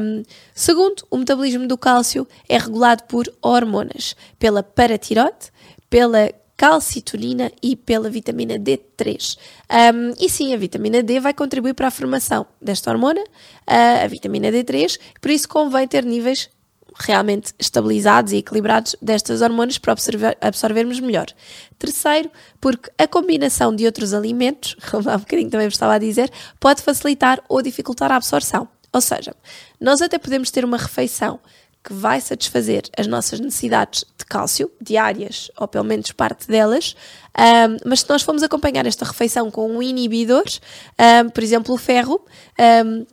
Um, 0.00 0.22
segundo, 0.54 1.04
o 1.10 1.16
metabolismo 1.16 1.66
do 1.66 1.76
cálcio 1.76 2.26
é 2.48 2.56
regulado 2.56 3.02
por 3.04 3.32
hormonas, 3.42 4.14
pela 4.38 4.62
paratiroide, 4.62 5.52
pela 5.90 6.30
calcitonina 6.56 7.50
e 7.60 7.74
pela 7.74 8.08
vitamina 8.08 8.54
D3. 8.58 9.36
Um, 9.68 10.14
e 10.20 10.28
sim, 10.28 10.54
a 10.54 10.56
vitamina 10.56 11.02
D 11.02 11.18
vai 11.18 11.34
contribuir 11.34 11.74
para 11.74 11.88
a 11.88 11.90
formação 11.90 12.46
desta 12.62 12.92
hormona, 12.92 13.22
a 13.66 14.06
vitamina 14.06 14.52
D3, 14.52 14.98
por 15.20 15.32
isso 15.32 15.48
convém 15.48 15.88
ter 15.88 16.04
níveis 16.04 16.48
realmente 16.94 17.52
estabilizados 17.58 18.32
e 18.32 18.36
equilibrados 18.36 18.96
destas 19.02 19.42
hormonas 19.42 19.78
para 19.78 19.92
absorver, 19.92 20.36
absorvermos 20.40 21.00
melhor. 21.00 21.26
Terceiro, 21.78 22.30
porque 22.60 22.90
a 22.96 23.06
combinação 23.06 23.74
de 23.74 23.84
outros 23.84 24.14
alimentos, 24.14 24.76
como 24.90 25.10
há 25.10 25.18
bocadinho 25.18 25.50
também 25.50 25.66
vos 25.66 25.74
estava 25.74 25.94
a 25.94 25.98
dizer, 25.98 26.30
pode 26.60 26.82
facilitar 26.82 27.42
ou 27.48 27.60
dificultar 27.60 28.12
a 28.12 28.16
absorção. 28.16 28.68
Ou 28.92 29.00
seja, 29.00 29.34
nós 29.80 30.00
até 30.00 30.18
podemos 30.18 30.50
ter 30.50 30.64
uma 30.64 30.76
refeição 30.76 31.40
que 31.84 31.92
vai 31.92 32.18
satisfazer 32.18 32.84
as 32.96 33.06
nossas 33.06 33.38
necessidades 33.38 34.06
de 34.16 34.24
cálcio, 34.24 34.70
diárias, 34.80 35.50
ou 35.58 35.68
pelo 35.68 35.84
menos 35.84 36.10
parte 36.12 36.48
delas, 36.48 36.96
um, 37.36 37.76
mas 37.84 38.00
se 38.00 38.08
nós 38.08 38.22
formos 38.22 38.42
acompanhar 38.42 38.86
esta 38.86 39.04
refeição 39.04 39.50
com 39.50 39.70
um 39.70 39.82
inibidor, 39.82 40.44
um, 40.98 41.28
por 41.28 41.42
exemplo, 41.42 41.74
o 41.74 41.78
ferro, 41.78 42.24
um, 42.86 43.04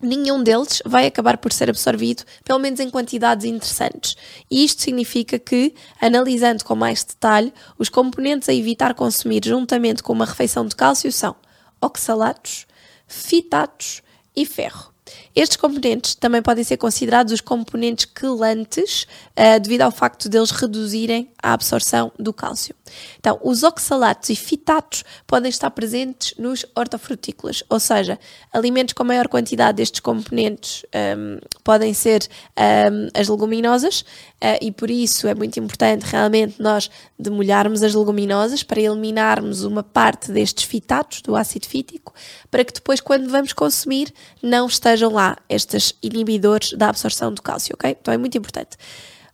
nenhum 0.00 0.42
deles 0.42 0.82
vai 0.84 1.06
acabar 1.06 1.38
por 1.38 1.52
ser 1.52 1.68
absorvido, 1.68 2.24
pelo 2.44 2.58
menos 2.58 2.80
em 2.80 2.90
quantidades 2.90 3.44
interessantes. 3.44 4.16
E 4.50 4.64
isto 4.64 4.82
significa 4.82 5.38
que, 5.38 5.74
analisando 6.00 6.64
com 6.64 6.74
mais 6.74 7.04
detalhe, 7.04 7.52
os 7.78 7.88
componentes 7.88 8.48
a 8.48 8.54
evitar 8.54 8.94
consumir 8.94 9.42
juntamente 9.44 10.02
com 10.02 10.12
uma 10.12 10.26
refeição 10.26 10.66
de 10.66 10.76
cálcio 10.76 11.10
são 11.12 11.36
oxalatos, 11.80 12.66
fitatos 13.06 14.02
e 14.34 14.44
ferro. 14.44 14.97
Estes 15.34 15.56
componentes 15.56 16.14
também 16.14 16.42
podem 16.42 16.64
ser 16.64 16.76
considerados 16.76 17.32
os 17.32 17.40
componentes 17.40 18.04
quelantes, 18.06 19.06
uh, 19.38 19.60
devido 19.60 19.82
ao 19.82 19.90
facto 19.90 20.28
deles 20.28 20.50
reduzirem 20.50 21.30
a 21.42 21.52
absorção 21.52 22.12
do 22.18 22.32
cálcio. 22.32 22.74
Então, 23.18 23.38
os 23.42 23.62
oxalatos 23.62 24.30
e 24.30 24.36
fitatos 24.36 25.04
podem 25.26 25.50
estar 25.50 25.70
presentes 25.70 26.34
nos 26.38 26.64
hortofrutícolas, 26.74 27.62
ou 27.68 27.78
seja, 27.78 28.18
alimentos 28.52 28.94
com 28.94 29.04
maior 29.04 29.28
quantidade 29.28 29.76
destes 29.76 30.00
componentes 30.00 30.84
um, 30.84 30.88
ehm, 30.98 31.38
podem 31.62 31.92
ser 31.92 32.26
um, 32.56 32.62
ehm, 32.62 33.08
as 33.14 33.28
leguminosas, 33.28 34.00
uh, 34.00 34.58
e 34.60 34.72
por 34.72 34.90
isso 34.90 35.28
é 35.28 35.34
muito 35.34 35.58
importante 35.58 36.02
realmente 36.02 36.60
nós 36.60 36.90
demolharmos 37.18 37.82
as 37.82 37.94
leguminosas 37.94 38.62
para 38.62 38.80
eliminarmos 38.80 39.64
uma 39.64 39.82
parte 39.82 40.32
destes 40.32 40.64
fitatos, 40.64 41.22
do 41.22 41.36
ácido 41.36 41.66
fítico, 41.66 42.14
para 42.50 42.64
que 42.64 42.72
depois, 42.72 43.00
quando 43.00 43.28
vamos 43.28 43.52
consumir, 43.52 44.12
não 44.42 44.66
estejam 44.98 45.12
lá 45.12 45.36
estes 45.48 45.94
inibidores 46.02 46.72
da 46.72 46.88
absorção 46.88 47.32
do 47.32 47.40
cálcio, 47.40 47.74
ok? 47.74 47.96
Então 48.00 48.12
é 48.12 48.18
muito 48.18 48.36
importante. 48.36 48.76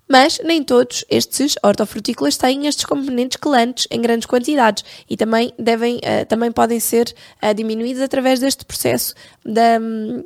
Mas 0.06 0.38
nem 0.44 0.62
todos 0.62 1.02
estes 1.08 1.54
hortofrutícolas 1.62 2.36
têm 2.36 2.66
estes 2.66 2.84
componentes 2.84 3.38
quelantes 3.38 3.88
em 3.90 4.02
grandes 4.02 4.26
quantidades 4.26 4.84
e 5.08 5.16
também, 5.16 5.52
devem, 5.58 5.96
uh, 5.96 6.26
também 6.28 6.52
podem 6.52 6.78
ser 6.78 7.14
uh, 7.42 7.54
diminuídos 7.54 8.02
através 8.02 8.38
deste 8.38 8.64
processo 8.66 9.14
da. 9.44 9.78
Um, 9.80 10.24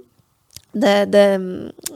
da, 0.78 1.04
da, 1.04 1.38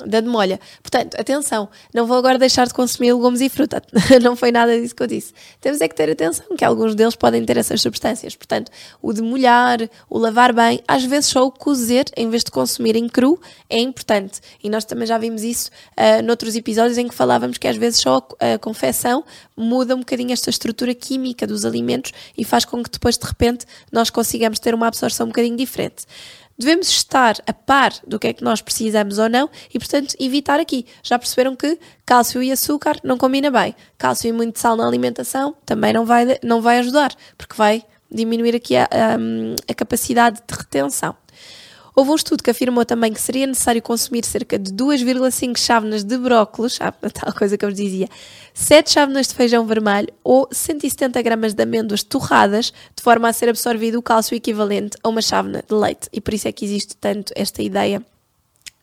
da 0.07 0.21
demolha. 0.21 0.59
Portanto, 0.83 1.15
atenção, 1.19 1.69
não 1.95 2.07
vou 2.07 2.17
agora 2.17 2.39
deixar 2.39 2.67
de 2.67 2.75
consumir 2.75 3.13
legumes 3.13 3.41
e 3.41 3.49
fruta. 3.49 3.83
não 4.23 4.35
foi 4.37 4.51
nada 4.51 4.79
disso 4.79 4.95
que 4.95 5.03
eu 5.03 5.07
disse. 5.07 5.33
Temos 5.61 5.81
é 5.81 5.89
que 5.89 5.95
ter 5.95 6.11
atenção 6.11 6.45
que 6.57 6.65
alguns 6.65 6.95
deles 6.95 7.15
podem 7.15 7.45
ter 7.45 7.57
essas 7.57 7.81
substâncias. 7.81 8.35
Portanto, 8.35 8.71
o 9.01 9.13
demolhar, 9.13 9.79
o 10.11 10.19
lavar 10.19 10.53
bem, 10.53 10.83
às 10.87 11.05
vezes 11.05 11.31
só 11.31 11.47
o 11.47 11.51
cozer 11.51 12.07
em 12.17 12.29
vez 12.29 12.43
de 12.45 12.51
consumir 12.51 12.97
em 12.97 13.09
cru 13.09 13.41
é 13.71 13.79
importante. 13.79 14.41
E 14.63 14.69
nós 14.69 14.85
também 14.85 15.07
já 15.07 15.19
vimos 15.19 15.43
isso 15.43 15.71
uh, 15.97 16.23
noutros 16.23 16.57
episódios 16.57 16.99
em 16.99 17.09
que 17.09 17.15
falávamos 17.15 17.59
que 17.59 17.69
às 17.69 17.77
vezes 17.77 18.01
só 18.01 18.27
a 18.41 18.59
confecção 18.59 19.25
muda 19.57 19.95
um 19.95 20.01
bocadinho 20.01 20.33
esta 20.33 20.51
estrutura 20.51 20.95
química 20.95 21.47
dos 21.47 21.65
alimentos 21.65 22.13
e 22.37 22.45
faz 22.45 22.65
com 22.65 22.83
que 22.83 22.91
depois 22.91 23.17
de 23.17 23.27
repente 23.27 23.65
nós 23.91 24.11
consigamos 24.11 24.59
ter 24.59 24.75
uma 24.75 24.89
absorção 24.89 25.27
um 25.27 25.29
bocadinho 25.29 25.57
diferente 25.57 26.05
devemos 26.63 26.89
estar 26.89 27.37
a 27.47 27.53
par 27.53 27.93
do 28.07 28.19
que 28.19 28.29
é 28.29 28.33
que 28.33 28.43
nós 28.43 28.61
precisamos 28.61 29.19
ou 29.19 29.29
não 29.29 29.49
e, 29.73 29.79
portanto, 29.79 30.15
evitar 30.19 30.59
aqui. 30.59 30.87
Já 31.03 31.19
perceberam 31.19 31.55
que 31.55 31.79
cálcio 32.07 32.43
e 32.43 32.51
açúcar 32.51 32.97
não 33.03 33.19
combina 33.19 33.51
bem. 33.51 33.75
Cálcio 33.99 34.29
e 34.29 34.33
muito 34.33 34.59
sal 34.59 34.77
na 34.77 34.87
alimentação 34.87 35.55
também 35.65 35.93
não 35.93 36.05
vai, 36.05 36.39
não 36.43 36.61
vai 36.61 36.79
ajudar, 36.79 37.15
porque 37.37 37.55
vai 37.57 37.85
diminuir 38.11 38.55
aqui 38.55 38.77
a, 38.77 38.85
a, 38.85 39.17
a 39.71 39.75
capacidade 39.75 40.41
de 40.47 40.55
retenção. 40.55 41.17
Houve 41.95 42.11
um 42.11 42.15
estudo 42.15 42.43
que 42.43 42.51
afirmou 42.51 42.87
também 42.87 43.13
que 43.13 43.21
seria 43.21 43.47
necessário 43.47 43.83
consumir 43.83 44.25
cerca 44.25 44.59
de 44.59 44.73
2,5 44.73 45.59
chávenas 45.59 46.03
de 46.03 46.17
brócolos, 46.17 46.79
a 46.81 46.91
tal 47.13 47.35
coisa 47.35 47.59
que 47.59 47.65
eu 47.65 47.69
vos 47.69 47.77
dizia, 47.77 48.09
7 48.55 48.91
chávenas 48.91 49.29
de 49.29 49.35
feijão 49.35 49.67
vermelho 49.67 50.09
ou 50.25 50.49
170 50.51 51.21
gramas 51.21 51.53
de 51.53 51.63
amêndoas 51.63 52.03
torradas, 52.03 52.73
de 52.97 53.03
forma 53.03 53.29
a 53.29 53.33
ser 53.33 53.51
absorvido 53.51 53.99
o 53.99 54.03
cálcio 54.03 54.35
equivalente 54.35 54.97
a 55.03 55.09
uma 55.09 55.21
chávena 55.21 55.63
de 55.69 55.75
leite. 55.75 56.09
E 56.13 56.21
por 56.21 56.33
isso 56.33 56.49
é 56.49 56.53
que 56.53 56.65
existe 56.65 56.97
tanto 56.97 57.33
esta 57.37 57.63
ideia 57.63 58.03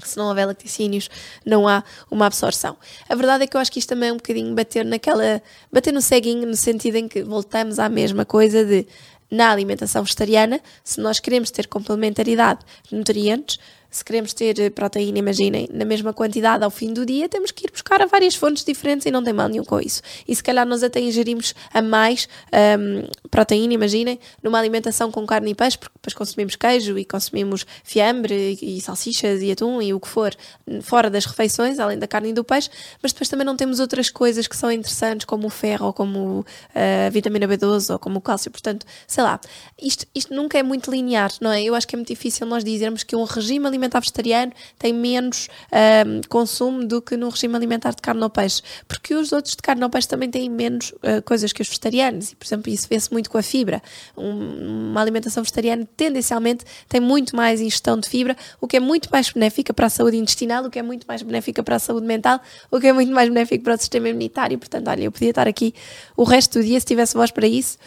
se 0.05 0.17
não 0.17 0.27
houver 0.29 0.45
laticínios, 0.45 1.09
não 1.45 1.67
há 1.67 1.83
uma 2.09 2.25
absorção. 2.25 2.77
A 3.07 3.15
verdade 3.15 3.43
é 3.43 3.47
que 3.47 3.57
eu 3.57 3.61
acho 3.61 3.71
que 3.71 3.79
isto 3.79 3.89
também 3.89 4.09
é 4.09 4.13
um 4.13 4.17
bocadinho 4.17 4.53
bater 4.55 4.85
naquela. 4.85 5.41
bater 5.71 5.93
no 5.93 6.01
ceguinho, 6.01 6.47
no 6.47 6.55
sentido 6.55 6.95
em 6.95 7.07
que 7.07 7.21
voltamos 7.23 7.79
à 7.79 7.89
mesma 7.89 8.25
coisa 8.25 8.63
de 8.63 8.87
na 9.29 9.51
alimentação 9.51 10.03
vegetariana, 10.03 10.59
se 10.83 11.00
nós 11.00 11.19
queremos 11.19 11.51
ter 11.51 11.67
complementaridade 11.67 12.62
de 12.89 12.95
nutrientes, 12.95 13.59
se 13.91 14.05
queremos 14.05 14.33
ter 14.33 14.59
eh, 14.59 14.69
proteína, 14.69 15.17
imaginem, 15.17 15.67
na 15.71 15.83
mesma 15.83 16.13
quantidade 16.13 16.63
ao 16.63 16.69
fim 16.69 16.93
do 16.93 17.05
dia, 17.05 17.27
temos 17.27 17.51
que 17.51 17.65
ir 17.65 17.71
buscar 17.71 18.01
a 18.01 18.05
várias 18.05 18.36
fontes 18.36 18.63
diferentes 18.63 19.05
e 19.05 19.12
não 19.12 19.24
tem 19.24 19.33
mal 19.33 19.50
nenhum 19.50 19.63
com 19.63 19.79
isso. 19.79 20.01
E 20.27 20.36
se 20.36 20.43
calhar 20.43 20.65
nós 20.65 20.83
até 20.83 21.00
ingerimos 21.00 21.55
a 21.74 21.81
mais 21.81 22.27
um, 22.53 23.07
proteína, 23.29 23.74
imaginem, 23.74 24.19
numa 24.41 24.59
alimentação 24.59 25.12
com 25.12 25.25
carne 25.25 25.51
e 25.51 25.55
peixe, 25.55 25.77
porque 25.77 25.93
depois 25.95 26.13
consumimos 26.13 26.55
queijo 26.55 26.98
e 26.98 27.05
consumimos 27.05 27.65
fiambre 27.83 28.57
e, 28.62 28.77
e 28.77 28.81
salsichas 28.81 29.41
e 29.41 29.51
atum 29.51 29.81
e 29.81 29.93
o 29.93 30.00
que 30.00 30.07
for, 30.07 30.36
fora 30.81 31.09
das 31.09 31.25
refeições, 31.25 31.79
além 31.79 31.98
da 31.98 32.07
carne 32.07 32.29
e 32.29 32.33
do 32.33 32.43
peixe, 32.43 32.69
mas 33.01 33.12
depois 33.12 33.29
também 33.29 33.45
não 33.45 33.55
temos 33.55 33.79
outras 33.79 34.09
coisas 34.09 34.48
que 34.48 34.55
são 34.55 34.71
interessantes, 34.71 35.25
como 35.25 35.48
o 35.48 35.50
ferro 35.50 35.88
ou 35.88 35.93
como 35.93 36.45
eh, 36.74 37.07
a 37.07 37.09
vitamina 37.09 37.48
B12 37.48 37.91
ou 37.91 38.00
como 38.00 38.19
o 38.19 38.21
cálcio. 38.21 38.51
Portanto, 38.51 38.86
sei 39.07 39.24
lá, 39.24 39.39
isto, 39.81 40.05
isto 40.13 40.33
nunca 40.33 40.57
é 40.57 40.63
muito 40.63 40.89
linear, 40.91 41.31
não 41.41 41.51
é? 41.51 41.62
Eu 41.63 41.75
acho 41.75 41.88
que 41.88 41.95
é 41.95 41.98
muito 41.98 42.07
difícil 42.07 42.45
nós 42.48 42.63
dizermos 42.63 43.03
que 43.03 43.15
um 43.15 43.24
regime 43.24 43.65
alimentar 43.65 44.00
vegetariano 44.00 44.51
tem 44.77 44.93
menos 44.93 45.48
um, 45.71 46.21
consumo 46.29 46.86
do 46.86 47.01
que 47.01 47.17
no 47.17 47.29
regime 47.29 47.55
alimentar 47.55 47.91
de 47.91 48.01
carne 48.01 48.21
ou 48.21 48.29
peixe, 48.29 48.62
porque 48.88 49.13
os 49.13 49.31
outros 49.31 49.55
de 49.55 49.62
carne 49.62 49.83
ou 49.83 49.89
peixe 49.89 50.07
também 50.07 50.29
têm 50.29 50.50
menos 50.50 50.91
uh, 50.91 51.21
coisas 51.25 51.51
que 51.51 51.62
os 51.62 51.67
vegetarianos, 51.67 52.31
e 52.31 52.36
por 52.36 52.45
exemplo 52.45 52.71
isso 52.71 52.88
vê-se 52.89 53.12
muito 53.12 53.18
com 53.27 53.38
a 53.38 53.41
fibra. 53.41 53.81
Um, 54.15 54.91
uma 54.91 55.01
alimentação 55.01 55.41
vegetariana 55.41 55.88
tendencialmente 55.97 56.63
tem 56.88 57.01
muito 57.01 57.35
mais 57.35 57.59
ingestão 57.59 57.99
de 57.99 58.07
fibra, 58.07 58.38
o 58.61 58.67
que 58.67 58.77
é 58.77 58.79
muito 58.79 59.09
mais 59.11 59.31
benéfica 59.31 59.73
para 59.73 59.88
a 59.88 59.89
saúde 59.89 60.17
intestinal, 60.17 60.63
o 60.63 60.69
que 60.69 60.77
é 60.77 60.83
muito 60.83 61.07
mais 61.07 61.23
benéfica 61.23 61.63
para 61.63 61.77
a 61.77 61.79
saúde 61.79 62.05
mental, 62.05 62.39
o 62.69 62.79
que 62.79 62.88
é 62.88 62.93
muito 62.93 63.11
mais 63.11 63.27
benéfico 63.27 63.63
para 63.63 63.73
o 63.73 63.77
sistema 63.77 64.09
imunitário. 64.09 64.59
Portanto, 64.59 64.88
olha, 64.88 65.03
eu 65.03 65.11
podia 65.11 65.31
estar 65.31 65.47
aqui 65.47 65.73
o 66.15 66.23
resto 66.23 66.59
do 66.59 66.63
dia 66.63 66.79
se 66.79 66.85
tivesse 66.85 67.15
voz 67.15 67.31
para 67.31 67.47
isso, 67.47 67.77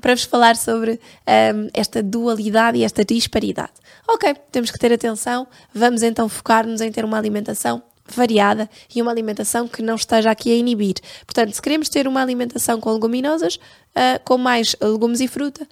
para 0.00 0.14
vos 0.14 0.24
falar 0.24 0.56
sobre 0.56 0.92
um, 0.92 1.68
esta 1.74 2.02
dualidade 2.02 2.78
e 2.78 2.84
esta 2.84 3.04
disparidade. 3.04 3.72
Ok, 4.06 4.34
temos 4.52 4.70
que 4.70 4.78
ter 4.78 4.92
atenção, 4.92 5.46
vamos 5.74 6.02
então 6.02 6.28
focar-nos 6.28 6.80
em 6.80 6.90
ter 6.92 7.04
uma 7.04 7.18
alimentação 7.18 7.82
variada 8.14 8.68
e 8.94 9.00
uma 9.00 9.10
alimentação 9.10 9.66
que 9.68 9.82
não 9.82 9.96
esteja 9.96 10.30
aqui 10.30 10.52
a 10.52 10.56
inibir. 10.56 10.96
Portanto, 11.26 11.52
se 11.52 11.62
queremos 11.62 11.88
ter 11.88 12.06
uma 12.06 12.22
alimentação 12.22 12.80
com 12.80 12.92
leguminosas, 12.92 13.56
uh, 13.56 14.20
com 14.24 14.38
mais 14.38 14.74
legumes 14.80 15.20
e 15.20 15.28
fruta, 15.28 15.66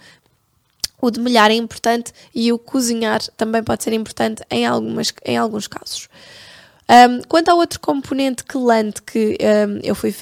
o 1.01 1.11
demolhar 1.11 1.51
é 1.51 1.55
importante 1.55 2.13
e 2.35 2.53
o 2.53 2.59
cozinhar 2.59 3.21
também 3.37 3.63
pode 3.63 3.85
ser 3.85 3.93
importante 3.93 4.43
em, 4.51 4.67
algumas, 4.67 5.13
em 5.25 5.37
alguns 5.37 5.67
casos. 5.67 6.09
Um, 6.89 7.21
quanto 7.29 7.49
ao 7.49 7.59
outro 7.59 7.81
componente 7.81 8.45
quelante 8.45 9.03
que 9.03 9.37
um, 9.41 9.81
eu 9.83 9.95
fui, 9.95 10.15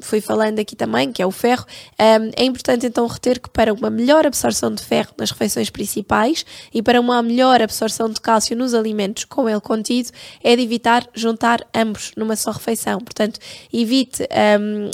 fui 0.00 0.20
falando 0.20 0.60
aqui 0.60 0.76
também, 0.76 1.10
que 1.10 1.20
é 1.20 1.26
o 1.26 1.30
ferro, 1.32 1.66
um, 1.98 2.30
é 2.36 2.44
importante 2.44 2.86
então 2.86 3.04
reter 3.06 3.40
que 3.40 3.50
para 3.50 3.72
uma 3.72 3.90
melhor 3.90 4.24
absorção 4.24 4.72
de 4.72 4.82
ferro 4.82 5.10
nas 5.18 5.32
refeições 5.32 5.70
principais 5.70 6.46
e 6.72 6.80
para 6.80 7.00
uma 7.00 7.20
melhor 7.20 7.60
absorção 7.60 8.08
de 8.08 8.20
cálcio 8.20 8.56
nos 8.56 8.74
alimentos 8.74 9.24
com 9.24 9.48
ele 9.48 9.60
contido, 9.60 10.10
é 10.42 10.54
de 10.54 10.62
evitar 10.62 11.04
juntar 11.14 11.66
ambos 11.74 12.12
numa 12.16 12.36
só 12.36 12.52
refeição. 12.52 12.98
Portanto, 13.00 13.40
evite, 13.72 14.26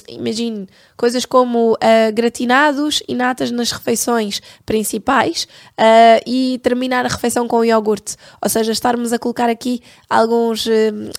imagine, 0.09 0.67
coisas 1.01 1.25
como 1.25 1.73
uh, 1.73 2.13
gratinados 2.13 3.03
e 3.09 3.15
natas 3.15 3.51
nas 3.51 3.73
refeições 3.73 4.43
principais 4.67 5.45
uh, 5.79 6.23
e 6.27 6.61
terminar 6.63 7.07
a 7.07 7.09
refeição 7.09 7.49
com 7.49 7.65
iogurte. 7.65 8.17
Ou 8.43 8.51
seja, 8.51 8.71
estarmos 8.71 9.11
a 9.11 9.19
colocar 9.19 9.49
aqui 9.49 9.81
alguns 10.11 10.69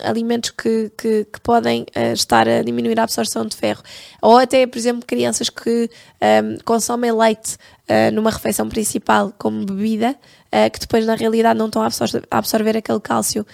alimentos 0.04 0.50
que, 0.50 0.92
que, 0.96 1.24
que 1.24 1.40
podem 1.40 1.82
uh, 1.82 2.12
estar 2.12 2.48
a 2.48 2.62
diminuir 2.62 3.00
a 3.00 3.02
absorção 3.02 3.44
de 3.44 3.56
ferro. 3.56 3.82
Ou 4.22 4.38
até, 4.38 4.64
por 4.68 4.78
exemplo, 4.78 5.04
crianças 5.04 5.50
que 5.50 5.90
um, 6.22 6.58
consomem 6.64 7.10
leite 7.10 7.56
uh, 7.92 8.14
numa 8.14 8.30
refeição 8.30 8.68
principal 8.68 9.32
como 9.38 9.64
bebida, 9.64 10.16
uh, 10.46 10.70
que 10.72 10.80
depois 10.80 11.04
na 11.04 11.14
realidade 11.14 11.58
não 11.58 11.66
estão 11.66 11.82
a 11.82 11.86
absorver, 11.86 12.26
a 12.30 12.38
absorver 12.38 12.76
aquele 12.76 13.00
cálcio 13.00 13.46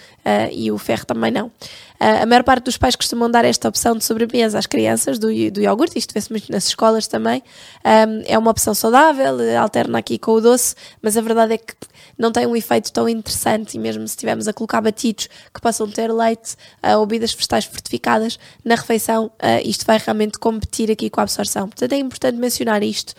e 0.51 0.71
o 0.71 0.77
ferro 0.77 1.05
também 1.05 1.31
não. 1.31 1.51
a 1.99 2.25
maior 2.25 2.43
parte 2.43 2.65
dos 2.65 2.77
pais 2.77 2.95
costumam 2.95 3.31
dar 3.31 3.43
esta 3.45 3.67
opção 3.67 3.95
de 3.95 4.03
sobremesa 4.03 4.59
às 4.59 4.67
crianças 4.67 5.17
do, 5.17 5.27
do 5.51 5.59
iogurte, 5.59 5.97
isto 5.97 6.13
vê-se 6.13 6.29
muito 6.29 6.51
nas 6.51 6.67
escolas 6.67 7.07
também. 7.07 7.41
Um, 7.83 8.23
é 8.27 8.37
uma 8.37 8.51
opção 8.51 8.75
saudável, 8.75 9.37
alterna 9.59 9.97
aqui 9.97 10.19
com 10.19 10.33
o 10.33 10.41
doce, 10.41 10.75
mas 11.01 11.17
a 11.17 11.21
verdade 11.21 11.53
é 11.53 11.57
que 11.57 11.73
não 12.15 12.31
tem 12.31 12.45
um 12.45 12.55
efeito 12.55 12.91
tão 12.91 13.09
interessante 13.09 13.73
e 13.75 13.79
mesmo 13.79 14.07
se 14.07 14.13
estivermos 14.13 14.47
a 14.47 14.53
colocar 14.53 14.81
batidos 14.81 15.27
que 15.51 15.59
possam 15.59 15.89
ter 15.89 16.13
leite 16.13 16.55
ou 16.95 17.05
bebidas 17.07 17.33
vegetais 17.33 17.65
fortificadas 17.65 18.37
na 18.63 18.75
refeição, 18.75 19.31
isto 19.63 19.83
vai 19.85 19.97
realmente 19.97 20.37
competir 20.37 20.91
aqui 20.91 21.09
com 21.09 21.21
a 21.21 21.23
absorção. 21.23 21.67
Portanto, 21.67 21.93
é 21.93 21.97
importante 21.97 22.37
mencionar 22.37 22.83
isto. 22.83 23.13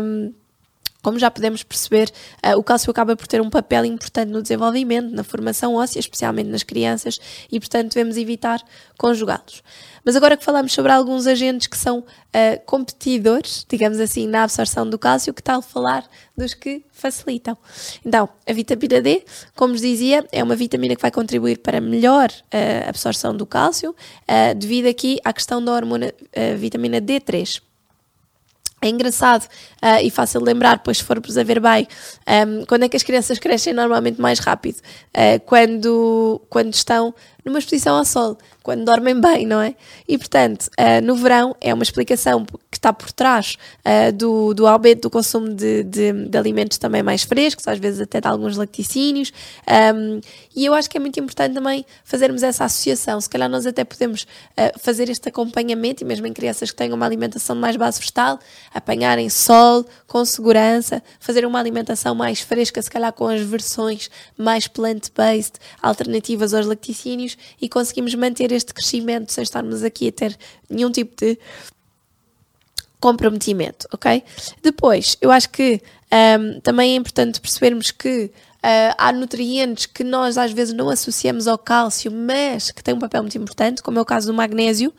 Um, 0.00 0.32
como 1.06 1.20
já 1.20 1.30
podemos 1.30 1.62
perceber, 1.62 2.10
uh, 2.44 2.58
o 2.58 2.64
cálcio 2.64 2.90
acaba 2.90 3.14
por 3.14 3.28
ter 3.28 3.40
um 3.40 3.48
papel 3.48 3.84
importante 3.84 4.28
no 4.28 4.42
desenvolvimento, 4.42 5.14
na 5.14 5.22
formação 5.22 5.76
óssea, 5.76 6.00
especialmente 6.00 6.50
nas 6.50 6.64
crianças, 6.64 7.20
e 7.48 7.60
portanto 7.60 7.94
devemos 7.94 8.16
evitar 8.16 8.60
conjugá-los. 8.98 9.62
Mas 10.04 10.16
agora 10.16 10.36
que 10.36 10.44
falamos 10.44 10.72
sobre 10.72 10.90
alguns 10.90 11.28
agentes 11.28 11.68
que 11.68 11.76
são 11.76 12.00
uh, 12.00 12.04
competidores, 12.66 13.64
digamos 13.68 14.00
assim, 14.00 14.26
na 14.26 14.42
absorção 14.42 14.90
do 14.90 14.98
cálcio, 14.98 15.32
que 15.32 15.40
tal 15.40 15.62
falar 15.62 16.04
dos 16.36 16.54
que 16.54 16.84
facilitam? 16.90 17.56
Então, 18.04 18.28
a 18.44 18.52
vitamina 18.52 19.00
D, 19.00 19.24
como 19.54 19.74
vos 19.74 19.82
dizia, 19.82 20.26
é 20.32 20.42
uma 20.42 20.56
vitamina 20.56 20.96
que 20.96 21.02
vai 21.02 21.12
contribuir 21.12 21.58
para 21.58 21.80
melhor 21.80 22.30
uh, 22.32 22.88
absorção 22.88 23.32
do 23.32 23.46
cálcio, 23.46 23.94
devido 24.56 24.86
aqui 24.86 25.20
à 25.24 25.32
questão 25.32 25.64
da 25.64 25.72
hormona 25.72 26.12
vitamina 26.58 27.00
D3. 27.00 27.62
É 28.82 28.88
engraçado 28.88 29.44
uh, 29.82 30.02
e 30.02 30.10
fácil 30.10 30.40
de 30.40 30.46
lembrar, 30.46 30.80
pois 30.80 30.98
se 30.98 31.04
formos 31.04 31.38
a 31.38 31.42
ver 31.42 31.60
bem, 31.60 31.88
um, 32.46 32.66
quando 32.66 32.82
é 32.82 32.88
que 32.88 32.96
as 32.96 33.02
crianças 33.02 33.38
crescem 33.38 33.72
normalmente 33.72 34.20
mais 34.20 34.38
rápido? 34.38 34.76
Uh, 35.16 35.40
quando, 35.46 36.42
quando 36.50 36.74
estão 36.74 37.14
numa 37.46 37.60
exposição 37.60 37.96
ao 37.96 38.04
sol, 38.04 38.36
quando 38.66 38.84
dormem 38.84 39.20
bem, 39.20 39.46
não 39.46 39.60
é? 39.60 39.76
E 40.08 40.18
portanto, 40.18 40.68
uh, 40.72 41.00
no 41.00 41.14
verão 41.14 41.54
é 41.60 41.72
uma 41.72 41.84
explicação 41.84 42.44
que 42.44 42.76
está 42.76 42.92
por 42.92 43.12
trás 43.12 43.56
uh, 43.84 44.12
do, 44.12 44.52
do 44.52 44.66
aumento 44.66 45.02
do 45.02 45.10
consumo 45.10 45.54
de, 45.54 45.84
de, 45.84 46.12
de, 46.12 46.36
alimentos 46.36 46.76
também 46.76 47.00
mais 47.00 47.22
frescos, 47.22 47.68
às 47.68 47.78
vezes 47.78 48.00
até 48.00 48.20
de 48.20 48.26
alguns 48.26 48.56
lacticínios. 48.56 49.32
Um, 49.94 50.20
e 50.54 50.64
eu 50.64 50.74
acho 50.74 50.90
que 50.90 50.96
é 50.96 51.00
muito 51.00 51.20
importante 51.20 51.54
também 51.54 51.86
fazermos 52.04 52.42
essa 52.42 52.64
associação. 52.64 53.20
Se 53.20 53.30
calhar 53.30 53.48
nós 53.48 53.66
até 53.66 53.84
podemos 53.84 54.22
uh, 54.22 54.78
fazer 54.80 55.08
este 55.08 55.28
acompanhamento, 55.28 56.02
e 56.02 56.06
mesmo 56.06 56.26
em 56.26 56.32
crianças 56.32 56.72
que 56.72 56.76
tenham 56.76 56.96
uma 56.96 57.06
alimentação 57.06 57.54
mais 57.54 57.76
base 57.76 58.00
vegetal, 58.00 58.40
apanharem 58.74 59.30
sol 59.30 59.86
com 60.08 60.24
segurança, 60.24 61.00
fazer 61.20 61.46
uma 61.46 61.60
alimentação 61.60 62.16
mais 62.16 62.40
fresca, 62.40 62.82
se 62.82 62.90
calhar 62.90 63.12
com 63.12 63.28
as 63.28 63.42
versões 63.42 64.10
mais 64.36 64.66
plant-based, 64.66 65.60
alternativas 65.80 66.52
aos 66.52 66.66
e 67.60 67.68
conseguimos 67.68 68.14
manter 68.14 68.52
este 68.52 68.72
crescimento 68.72 69.32
sem 69.32 69.42
estarmos 69.42 69.82
aqui 69.82 70.08
a 70.08 70.12
ter 70.12 70.38
nenhum 70.68 70.90
tipo 70.90 71.14
de 71.16 71.38
comprometimento, 73.00 73.86
ok? 73.92 74.22
Depois, 74.62 75.16
eu 75.20 75.30
acho 75.30 75.50
que 75.50 75.80
um, 76.40 76.60
também 76.60 76.92
é 76.92 76.96
importante 76.96 77.40
percebermos 77.40 77.90
que 77.90 78.30
Uh, 78.56 78.90
há 78.98 79.12
nutrientes 79.12 79.86
que 79.86 80.02
nós 80.02 80.36
às 80.36 80.50
vezes 80.50 80.74
não 80.74 80.88
associamos 80.88 81.46
ao 81.46 81.56
cálcio, 81.56 82.10
mas 82.10 82.72
que 82.72 82.82
têm 82.82 82.94
um 82.94 82.98
papel 82.98 83.22
muito 83.22 83.38
importante, 83.38 83.80
como 83.80 83.96
é 83.96 84.02
o 84.02 84.04
caso 84.04 84.26
do 84.26 84.34
magnésio. 84.34 84.92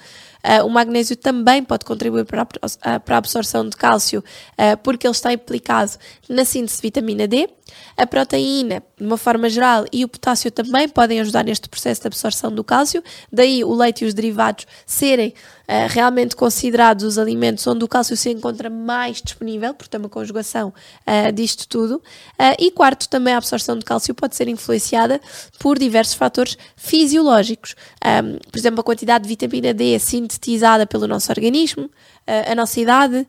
Uh, 0.44 0.66
o 0.66 0.70
magnésio 0.70 1.16
também 1.16 1.64
pode 1.64 1.86
contribuir 1.86 2.26
para 2.26 2.48
a, 2.82 3.00
para 3.00 3.16
a 3.16 3.18
absorção 3.18 3.68
de 3.68 3.76
cálcio, 3.76 4.20
uh, 4.20 4.78
porque 4.84 5.08
ele 5.08 5.12
está 5.12 5.34
implicado 5.34 5.92
na 6.30 6.46
síntese 6.46 6.78
de 6.78 6.82
vitamina 6.82 7.28
D. 7.28 7.50
A 7.98 8.06
proteína, 8.08 8.82
de 8.98 9.06
uma 9.06 9.18
forma 9.18 9.50
geral, 9.50 9.86
e 9.92 10.06
o 10.06 10.08
potássio 10.08 10.50
também 10.52 10.88
podem 10.88 11.20
ajudar 11.20 11.44
neste 11.44 11.68
processo 11.68 12.02
de 12.02 12.08
absorção 12.08 12.52
do 12.52 12.64
cálcio, 12.64 13.04
daí 13.32 13.64
o 13.64 13.74
leite 13.74 14.06
e 14.06 14.08
os 14.08 14.14
derivados 14.14 14.66
serem 14.86 15.30
uh, 15.30 15.88
realmente 15.90 16.36
considerados 16.36 17.04
os 17.04 17.18
alimentos 17.18 17.66
onde 17.68 17.84
o 17.84 17.88
cálcio 17.88 18.16
se 18.16 18.30
encontra 18.30 18.70
mais 18.70 19.22
disponível, 19.22 19.74
porque 19.74 19.90
tem 19.90 20.00
uma 20.00 20.10
conjugação 20.10 20.70
uh, 20.70 21.32
disto 21.32 21.68
tudo. 21.68 21.96
Uh, 21.96 22.56
e 22.60 22.72
quarto, 22.72 23.10
também 23.10 23.34
a 23.34 23.38
absorção 23.38 23.78
de 23.78 23.84
cálcio 23.84 24.14
pode 24.14 24.36
ser 24.36 24.48
influenciada 24.48 25.20
por 25.60 25.78
diversos 25.78 26.16
fatores 26.16 26.58
fisiológicos. 26.76 27.76
Um, 28.06 28.38
por 28.52 28.58
exemplo, 28.58 28.82
a 28.82 28.84
quantidade 28.84 29.24
de 29.24 29.28
vitamina 29.28 29.74
D 29.74 29.96
assim 29.96 30.27
sintetizada 30.34 30.86
pelo 30.86 31.08
nosso 31.08 31.32
organismo, 31.32 31.90
a 32.26 32.54
nossa 32.54 32.80
idade, 32.80 33.28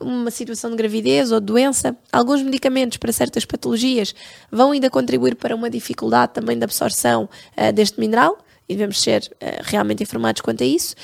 uma 0.00 0.30
situação 0.30 0.70
de 0.70 0.76
gravidez 0.76 1.30
ou 1.30 1.40
doença. 1.40 1.96
Alguns 2.12 2.42
medicamentos 2.42 2.98
para 2.98 3.12
certas 3.12 3.44
patologias 3.44 4.14
vão 4.50 4.72
ainda 4.72 4.90
contribuir 4.90 5.36
para 5.36 5.54
uma 5.54 5.70
dificuldade 5.70 6.34
também 6.34 6.58
de 6.58 6.64
absorção 6.64 7.28
deste 7.74 8.00
mineral 8.00 8.38
e 8.68 8.74
devemos 8.74 9.00
ser 9.00 9.30
realmente 9.62 10.02
informados 10.02 10.42
quanto 10.42 10.64
a 10.64 10.66
isso. 10.66 10.96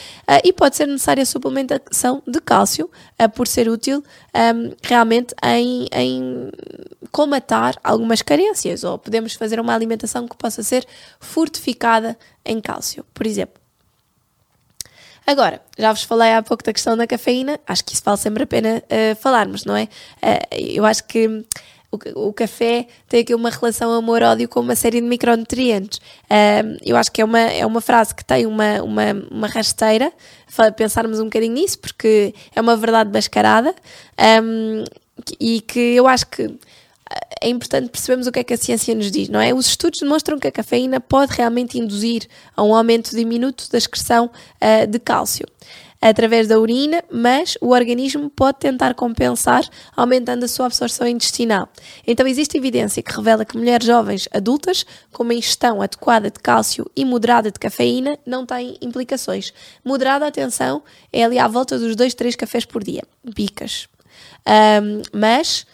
E 0.42 0.52
pode 0.52 0.74
ser 0.74 0.86
necessária 0.86 1.22
a 1.22 1.26
suplementação 1.26 2.20
de 2.26 2.40
cálcio, 2.40 2.90
por 3.36 3.46
ser 3.46 3.68
útil 3.68 4.02
realmente 4.82 5.32
em, 5.44 5.86
em 5.92 6.50
colmatar 7.12 7.78
algumas 7.84 8.20
carências, 8.20 8.82
ou 8.82 8.98
podemos 8.98 9.34
fazer 9.34 9.60
uma 9.60 9.72
alimentação 9.72 10.26
que 10.26 10.36
possa 10.36 10.64
ser 10.64 10.84
fortificada 11.20 12.18
em 12.44 12.60
cálcio, 12.60 13.06
por 13.14 13.28
exemplo. 13.28 13.61
Agora, 15.26 15.62
já 15.78 15.92
vos 15.92 16.02
falei 16.02 16.32
há 16.32 16.42
pouco 16.42 16.64
da 16.64 16.72
questão 16.72 16.96
da 16.96 17.06
cafeína, 17.06 17.58
acho 17.66 17.84
que 17.84 17.94
isso 17.94 18.02
vale 18.04 18.18
sempre 18.18 18.42
a 18.42 18.46
pena 18.46 18.82
falarmos, 19.20 19.64
não 19.64 19.76
é? 19.76 19.88
eu 20.50 20.84
acho 20.84 21.04
que 21.04 21.44
o, 21.92 22.28
o 22.28 22.32
café 22.32 22.86
tem 23.06 23.20
aqui 23.20 23.34
uma 23.34 23.50
relação 23.50 23.92
amor-ódio 23.92 24.48
com 24.48 24.60
uma 24.60 24.74
série 24.74 25.00
de 25.00 25.06
micronutrientes. 25.06 26.00
Um, 26.30 26.78
eu 26.82 26.96
acho 26.96 27.12
que 27.12 27.20
é 27.20 27.24
uma, 27.24 27.38
é 27.38 27.66
uma 27.66 27.82
frase 27.82 28.14
que 28.14 28.24
tem 28.24 28.46
uma, 28.46 28.82
uma, 28.82 29.02
uma 29.30 29.46
rasteira, 29.46 30.10
pensarmos 30.76 31.20
um 31.20 31.24
bocadinho 31.24 31.52
nisso, 31.52 31.78
porque 31.78 32.34
é 32.54 32.60
uma 32.60 32.76
verdade 32.76 33.10
mascarada 33.12 33.74
um, 34.42 34.84
e 35.38 35.60
que 35.60 35.78
eu 35.78 36.08
acho 36.08 36.26
que 36.28 36.58
é 37.40 37.48
importante 37.48 37.88
percebermos 37.88 38.26
o 38.26 38.32
que 38.32 38.40
é 38.40 38.44
que 38.44 38.54
a 38.54 38.56
ciência 38.56 38.94
nos 38.94 39.10
diz, 39.10 39.28
não 39.28 39.40
é? 39.40 39.52
Os 39.52 39.66
estudos 39.66 40.00
demonstram 40.00 40.38
que 40.38 40.46
a 40.46 40.52
cafeína 40.52 41.00
pode 41.00 41.32
realmente 41.32 41.78
induzir 41.78 42.26
a 42.56 42.62
um 42.62 42.74
aumento 42.74 43.10
diminuto 43.10 43.70
da 43.70 43.78
excreção 43.78 44.26
uh, 44.26 44.86
de 44.86 44.98
cálcio 44.98 45.46
através 46.02 46.48
da 46.48 46.58
urina, 46.58 47.02
mas 47.10 47.56
o 47.60 47.68
organismo 47.68 48.28
pode 48.28 48.58
tentar 48.58 48.92
compensar 48.92 49.64
aumentando 49.96 50.44
a 50.44 50.48
sua 50.48 50.66
absorção 50.66 51.06
intestinal. 51.06 51.68
Então 52.04 52.26
existe 52.26 52.56
evidência 52.56 53.00
que 53.02 53.14
revela 53.14 53.44
que 53.44 53.56
mulheres 53.56 53.86
jovens 53.86 54.28
adultas 54.34 54.84
com 55.12 55.22
uma 55.22 55.32
ingestão 55.32 55.80
adequada 55.80 56.28
de 56.28 56.40
cálcio 56.40 56.90
e 56.96 57.04
moderada 57.04 57.52
de 57.52 57.58
cafeína 57.58 58.18
não 58.26 58.44
têm 58.44 58.76
implicações. 58.82 59.54
Moderada, 59.84 60.26
atenção, 60.26 60.82
é 61.12 61.22
ali 61.22 61.38
à 61.38 61.46
volta 61.46 61.78
dos 61.78 61.94
2, 61.94 62.14
3 62.14 62.34
cafés 62.34 62.64
por 62.64 62.82
dia, 62.82 63.04
bicas. 63.22 63.86
Um, 64.44 65.02
mas 65.16 65.64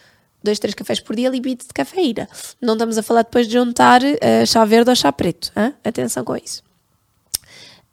dois, 0.43 0.59
três 0.59 0.73
cafés 0.73 0.99
por 0.99 1.15
dia, 1.15 1.29
limite 1.29 1.67
de 1.67 1.73
cafeína. 1.73 2.27
Não 2.61 2.73
estamos 2.73 2.97
a 2.97 3.03
falar 3.03 3.23
depois 3.23 3.47
de 3.47 3.53
juntar 3.53 4.01
uh, 4.01 4.45
chá 4.45 4.65
verde 4.65 4.89
ou 4.89 4.95
chá 4.95 5.11
preto. 5.11 5.51
Hein? 5.55 5.73
Atenção 5.83 6.23
com 6.23 6.35
isso. 6.35 6.63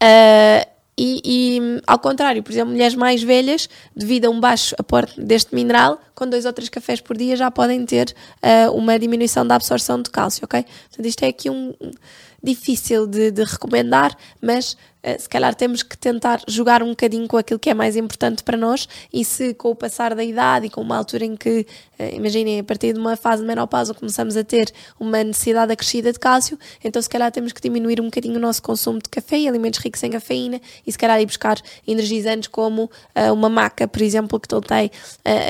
Uh, 0.03 0.77
e, 0.99 1.21
e, 1.25 1.83
ao 1.87 1.99
contrário, 1.99 2.43
por 2.43 2.51
exemplo, 2.51 2.73
mulheres 2.73 2.95
mais 2.95 3.23
velhas, 3.23 3.69
devido 3.95 4.27
a 4.27 4.31
um 4.31 4.41
baixo 4.41 4.75
aporte 4.79 5.21
deste 5.21 5.55
mineral, 5.55 6.01
com 6.15 6.27
dois 6.27 6.47
ou 6.47 6.53
três 6.55 6.71
cafés 6.71 7.03
por 7.03 7.17
dia 7.17 7.37
já 7.37 7.51
podem 7.51 7.85
ter 7.85 8.15
uh, 8.43 8.73
uma 8.73 8.99
diminuição 8.99 9.47
da 9.47 9.57
absorção 9.57 10.01
de 10.01 10.09
cálcio, 10.09 10.45
ok? 10.45 10.65
Portanto, 10.65 11.07
isto 11.07 11.23
é 11.23 11.29
aqui 11.29 11.51
um 11.51 11.75
difícil 12.47 13.07
de, 13.07 13.31
de 13.31 13.45
recomendar, 13.45 14.17
mas 14.41 14.77
eh, 15.07 15.17
se 15.19 15.29
calhar 15.29 15.55
temos 15.55 15.85
que 15.85 15.97
tentar 15.97 16.43
jogar 16.49 16.83
um 16.83 16.89
bocadinho 16.89 17.29
com 17.29 17.37
aquilo 17.37 17.61
que 17.61 17.71
é 17.71 17.75
mais 17.75 17.95
importante 17.95 18.43
para 18.43 18.57
nós 18.57 18.89
e 19.13 19.25
se 19.25 19.55
com 19.55 19.71
o 19.71 19.75
passar 19.75 20.17
da 20.17 20.25
idade 20.25 20.67
e 20.67 20.71
com 20.71 20.81
uma 20.81 20.97
altura 20.97 21.25
em 21.25 21.37
que, 21.37 21.65
eh, 21.97 22.17
imaginem, 22.17 22.59
a 22.59 22.65
partir 22.65 22.93
de 22.93 22.99
uma 22.99 23.17
fase 23.17 23.43
de 23.43 23.47
menopausa 23.47 23.95
começamos 23.95 24.37
a 24.37 24.43
ter 24.43 24.73
uma 24.99 25.23
necessidade 25.23 25.73
acrescida 25.73 26.13
de 26.13 26.19
cálcio, 26.19 26.59
então 26.83 27.01
se 27.01 27.09
calhar 27.09 27.31
temos 27.31 27.53
que 27.53 27.61
diminuir 27.61 28.01
um 28.01 28.07
bocadinho 28.07 28.37
o 28.37 28.41
nosso 28.41 28.61
consumo 28.61 28.99
de 28.99 29.09
café 29.09 29.39
e 29.39 29.47
alimentos 29.47 29.79
ricos 29.79 30.03
em 30.03 30.11
cafeína 30.11 30.61
e 30.85 30.91
se 30.91 30.99
calhar 30.99 31.21
ir 31.21 31.27
buscar 31.27 31.57
energizantes 31.87 32.49
como 32.49 32.85
uh, 32.85 33.33
uma 33.33 33.49
maca, 33.49 33.87
por 33.87 34.03
exemplo, 34.03 34.41
que 34.41 34.49
tem 34.49 34.91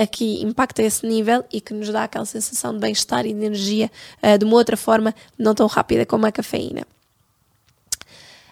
aqui 0.03 0.43
impacta 0.43 0.83
esse 0.83 1.07
nível 1.07 1.43
e 1.51 1.61
que 1.63 1.73
nos 1.73 1.89
dá 1.89 2.05
aquela 2.05 2.27
sensação 2.27 2.75
de 2.75 2.81
bem-estar 2.81 3.25
e 3.25 3.33
de 3.33 3.45
energia 3.45 3.91
de 4.39 4.45
uma 4.45 4.57
outra 4.57 4.77
forma, 4.77 5.15
não 5.39 5.55
tão 5.55 5.67
rápida 5.67 6.05
como 6.05 6.27
a 6.27 6.33
cafeína. 6.33 6.86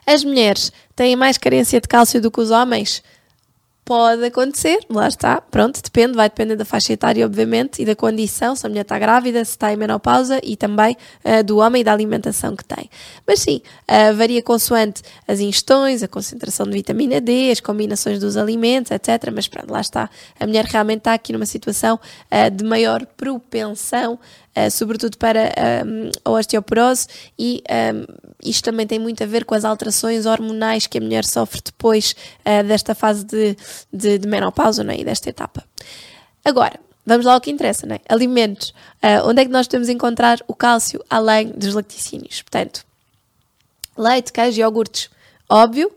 As 0.07 0.25
mulheres 0.25 0.73
têm 0.95 1.17
mais 1.17 1.39
carência 1.39 1.81
de 1.81 1.89
cálcio 1.89 2.21
do 2.21 2.31
que 2.31 2.41
os 2.41 2.51
homens? 2.51 3.03
Pode 3.85 4.25
acontecer, 4.25 4.79
lá 4.89 5.07
está, 5.07 5.43
pronto, 5.43 5.83
depende, 5.83 6.15
vai 6.15 6.27
depender 6.27 6.57
da 6.57 6.65
faixa 6.65 6.95
etária, 6.95 7.27
obviamente, 7.27 7.83
e 7.83 7.85
da 7.85 7.95
condição, 7.95 8.57
se 8.57 8.65
a 8.65 8.69
mulher 8.71 8.81
está 8.81 8.99
grávida, 8.99 9.45
se 9.45 9.51
está 9.51 9.75
em 9.75 9.77
menopausa 9.77 10.41
e 10.43 10.57
também 10.57 10.97
uh, 11.23 11.45
do 11.45 11.59
homem 11.59 11.83
e 11.83 11.85
da 11.85 11.93
alimentação 11.93 12.57
que 12.57 12.65
tem. 12.65 12.89
Mas 13.27 13.41
sim, 13.41 13.61
uh, 13.83 14.17
varia 14.17 14.43
consoante 14.43 15.03
as 15.29 15.39
ingestões, 15.39 16.03
a 16.03 16.09
concentração 16.09 16.65
de 16.65 16.73
vitamina 16.73 17.21
D, 17.21 17.51
as 17.51 17.61
combinações 17.61 18.19
dos 18.19 18.39
alimentos, 18.39 18.91
etc. 18.91 19.31
Mas 19.31 19.49
pronto, 19.49 19.71
lá 19.71 19.83
está, 19.83 20.09
a 20.41 20.47
mulher 20.47 20.65
realmente 20.65 21.01
está 21.01 21.13
aqui 21.13 21.35
numa 21.35 21.45
situação 21.45 21.97
uh, 22.31 22.51
de 22.51 22.65
maior 22.65 23.05
propensão 23.05 24.19
uh, 24.57 24.71
sobretudo 24.71 25.17
para 25.19 25.53
um, 25.87 26.11
a 26.25 26.31
osteoporose, 26.31 27.09
e 27.39 27.63
um, 27.95 28.05
isto 28.43 28.65
também 28.65 28.87
tem 28.87 28.99
muito 28.99 29.23
a 29.23 29.27
ver 29.27 29.45
com 29.45 29.55
as 29.55 29.65
alterações 29.65 30.27
hormonais 30.27 30.87
que 30.87 30.99
a 30.99 31.01
mulher 31.01 31.25
sofre 31.25 31.61
depois 31.65 32.15
uh, 32.41 32.67
desta 32.67 32.95
fase 32.95 33.25
de, 33.25 33.57
de, 33.93 34.19
de 34.19 34.29
menopausa 34.29 34.85
né, 34.85 34.97
e 34.99 35.05
desta 35.05 35.29
etapa. 35.29 35.65
Agora, 36.45 36.79
vamos 37.05 37.27
lá 37.27 37.35
ao 37.35 37.41
que 37.41 37.51
interessa, 37.51 37.87
né? 37.87 37.99
Alimentos. 38.09 38.71
Uh, 39.03 39.29
onde 39.29 39.43
é 39.43 39.45
que 39.45 39.51
nós 39.51 39.67
podemos 39.67 39.89
encontrar 39.89 40.39
o 40.47 40.55
cálcio 40.55 41.03
além 41.09 41.49
dos 41.49 41.75
lacticínios? 41.75 42.43
Portanto, 42.43 42.85
leite, 43.97 44.33
queijo 44.33 44.59
e 44.59 44.61
iogurtes. 44.61 45.11
Óbvio. 45.49 45.91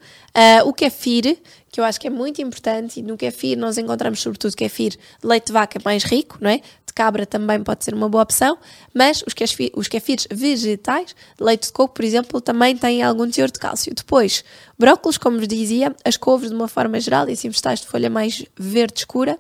O 0.67 0.71
kefir, 0.71 1.35
que 1.71 1.79
eu 1.79 1.83
acho 1.83 1.99
que 1.99 2.05
é 2.05 2.11
muito 2.11 2.39
importante, 2.43 2.99
e 2.99 3.01
no 3.01 3.17
kefir 3.17 3.57
nós 3.57 3.75
encontramos 3.79 4.21
sobretudo 4.21 4.55
kefir 4.55 4.95
leite 5.23 5.47
de 5.47 5.51
vaca 5.51 5.79
mais 5.83 6.03
rico, 6.03 6.37
não 6.39 6.51
é? 6.51 6.61
Cabra 6.97 7.27
também 7.27 7.61
pode 7.61 7.85
ser 7.85 7.93
uma 7.93 8.09
boa 8.09 8.23
opção, 8.23 8.57
mas 8.91 9.21
os, 9.21 9.35
os 9.75 9.87
kefirs 9.87 10.27
vegetais, 10.31 11.15
leite 11.39 11.67
de 11.67 11.71
coco, 11.71 11.93
por 11.93 12.03
exemplo, 12.03 12.41
também 12.41 12.75
têm 12.75 13.03
algum 13.03 13.29
teor 13.29 13.51
de 13.51 13.59
cálcio. 13.59 13.93
Depois, 13.93 14.43
brócolis, 14.79 15.19
como 15.19 15.37
vos 15.37 15.47
dizia, 15.47 15.95
as 16.03 16.17
couves 16.17 16.49
de 16.49 16.55
uma 16.55 16.67
forma 16.67 16.99
geral 16.99 17.29
e 17.29 17.33
assim 17.33 17.49
vegetais 17.49 17.81
de 17.81 17.87
folha 17.87 18.09
mais 18.09 18.43
verde 18.57 19.01
escura. 19.01 19.37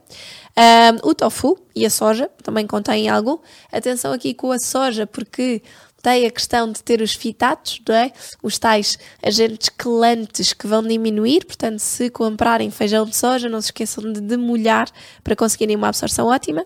Um, 0.55 1.09
o 1.09 1.15
tofu 1.15 1.57
e 1.75 1.83
a 1.83 1.89
soja 1.89 2.29
também 2.43 2.67
contêm 2.67 3.09
algum. 3.09 3.39
Atenção 3.71 4.13
aqui 4.13 4.35
com 4.35 4.51
a 4.51 4.59
soja, 4.59 5.07
porque 5.07 5.63
tem 6.03 6.27
a 6.27 6.31
questão 6.31 6.71
de 6.71 6.83
ter 6.83 7.01
os 7.01 7.13
fitatos, 7.13 7.81
não 7.87 7.95
é? 7.95 8.11
Os 8.43 8.59
tais 8.59 8.99
agentes 9.23 9.69
quelantes 9.69 10.53
que 10.53 10.67
vão 10.67 10.83
diminuir, 10.83 11.43
portanto, 11.43 11.79
se 11.79 12.11
comprarem 12.11 12.69
feijão 12.69 13.03
de 13.05 13.15
soja, 13.15 13.49
não 13.49 13.61
se 13.61 13.69
esqueçam 13.69 14.13
de 14.13 14.21
demolhar 14.21 14.87
para 15.23 15.35
conseguirem 15.35 15.75
uma 15.75 15.87
absorção 15.87 16.27
ótima. 16.27 16.63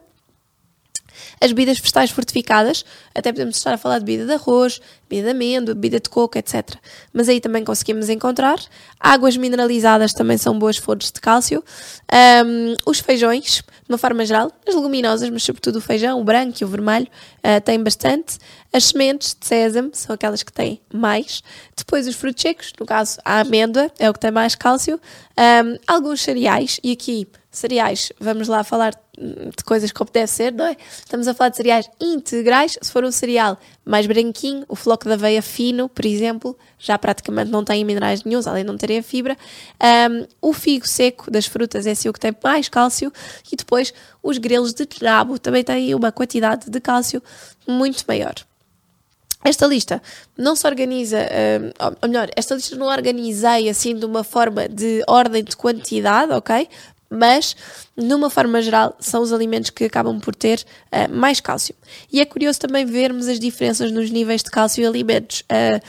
As 1.39 1.51
bebidas 1.51 1.79
vegetais 1.79 2.11
fortificadas, 2.11 2.85
até 3.13 3.31
podemos 3.31 3.57
estar 3.57 3.73
a 3.73 3.77
falar 3.77 3.99
de 3.99 4.05
bebida 4.05 4.25
de 4.25 4.33
arroz, 4.33 4.79
bebida 5.09 5.27
de 5.27 5.31
amêndoa, 5.31 5.75
bebida 5.75 5.99
de 5.99 6.09
coco, 6.09 6.37
etc. 6.37 6.75
Mas 7.13 7.27
aí 7.29 7.39
também 7.39 7.63
conseguimos 7.63 8.09
encontrar. 8.09 8.59
Águas 8.99 9.35
mineralizadas 9.37 10.13
também 10.13 10.37
são 10.37 10.57
boas 10.57 10.77
fontes 10.77 11.11
de 11.11 11.19
cálcio. 11.19 11.63
Um, 12.45 12.75
os 12.85 12.99
feijões, 12.99 13.55
de 13.55 13.89
uma 13.89 13.97
forma 13.97 14.25
geral, 14.25 14.51
as 14.67 14.75
leguminosas, 14.75 15.29
mas 15.29 15.43
sobretudo 15.43 15.77
o 15.77 15.81
feijão, 15.81 16.19
o 16.19 16.23
branco 16.23 16.57
e 16.61 16.65
o 16.65 16.67
vermelho, 16.67 17.07
uh, 17.39 17.61
têm 17.61 17.81
bastante. 17.81 18.37
As 18.73 18.85
sementes 18.85 19.35
de 19.37 19.45
sésamo 19.45 19.89
são 19.93 20.13
aquelas 20.13 20.43
que 20.43 20.53
têm 20.53 20.79
mais. 20.93 21.43
Depois 21.75 22.07
os 22.07 22.15
frutos 22.15 22.41
secos, 22.41 22.71
no 22.79 22.85
caso 22.85 23.19
a 23.25 23.41
amêndoa, 23.41 23.91
é 23.99 24.09
o 24.09 24.13
que 24.13 24.19
tem 24.19 24.31
mais 24.31 24.55
cálcio. 24.55 24.99
Um, 25.37 25.77
alguns 25.85 26.21
cereais, 26.21 26.79
e 26.81 26.93
aqui 26.93 27.27
cereais, 27.51 28.13
vamos 28.17 28.47
lá 28.47 28.63
falar 28.63 28.93
de 29.17 29.63
coisas 29.65 29.91
como 29.91 30.09
deve 30.09 30.27
ser, 30.27 30.53
não 30.53 30.65
é? 30.65 30.77
Estamos 30.99 31.27
a 31.27 31.33
falar 31.33 31.49
de 31.49 31.57
cereais 31.57 31.89
integrais. 31.99 32.77
Se 32.81 32.89
for 32.89 33.03
um 33.03 33.11
cereal 33.11 33.59
mais 33.83 34.07
branquinho, 34.07 34.63
o 34.69 34.75
floco 34.75 35.05
de 35.05 35.13
aveia 35.13 35.41
fino, 35.41 35.89
por 35.89 36.05
exemplo, 36.05 36.57
já 36.79 36.97
praticamente 36.97 37.51
não 37.51 37.65
tem 37.65 37.83
minerais 37.83 38.23
nenhums, 38.23 38.47
além 38.47 38.63
de 38.63 38.71
não 38.71 38.77
terem 38.77 38.99
a 38.99 39.03
fibra. 39.03 39.37
Um, 40.09 40.25
o 40.41 40.53
figo 40.53 40.87
seco 40.87 41.29
das 41.29 41.45
frutas 41.45 41.85
é 41.85 41.91
assim 41.91 42.07
o 42.07 42.13
que 42.13 42.21
tem 42.21 42.33
mais 42.41 42.69
cálcio. 42.69 43.11
E 43.51 43.55
depois 43.57 43.93
os 44.23 44.37
grelos 44.37 44.73
de 44.73 44.87
nabo 45.01 45.37
também 45.37 45.63
têm 45.63 45.93
uma 45.93 46.11
quantidade 46.11 46.69
de 46.69 46.79
cálcio 46.79 47.21
muito 47.67 48.05
maior. 48.07 48.33
Esta 49.43 49.65
lista 49.65 50.01
não 50.37 50.55
se 50.55 50.67
organiza, 50.67 51.17
ou 52.01 52.07
melhor, 52.07 52.29
esta 52.35 52.53
lista 52.53 52.75
não 52.75 52.87
organizei 52.87 53.69
assim 53.69 53.95
de 53.95 54.05
uma 54.05 54.23
forma 54.23 54.69
de 54.69 55.03
ordem 55.07 55.43
de 55.43 55.57
quantidade, 55.57 56.31
ok? 56.31 56.67
mas, 57.11 57.57
numa 57.95 58.29
forma 58.29 58.61
geral, 58.61 58.95
são 58.97 59.21
os 59.21 59.33
alimentos 59.33 59.69
que 59.69 59.83
acabam 59.83 60.17
por 60.17 60.33
ter 60.33 60.63
uh, 60.87 61.13
mais 61.13 61.41
cálcio. 61.41 61.75
E 62.09 62.21
é 62.21 62.25
curioso 62.25 62.57
também 62.57 62.85
vermos 62.85 63.27
as 63.27 63.37
diferenças 63.37 63.91
nos 63.91 64.09
níveis 64.09 64.41
de 64.41 64.49
cálcio 64.49 64.81
em 64.81 64.87
alimentos. 64.87 65.41
Uh, 65.41 65.81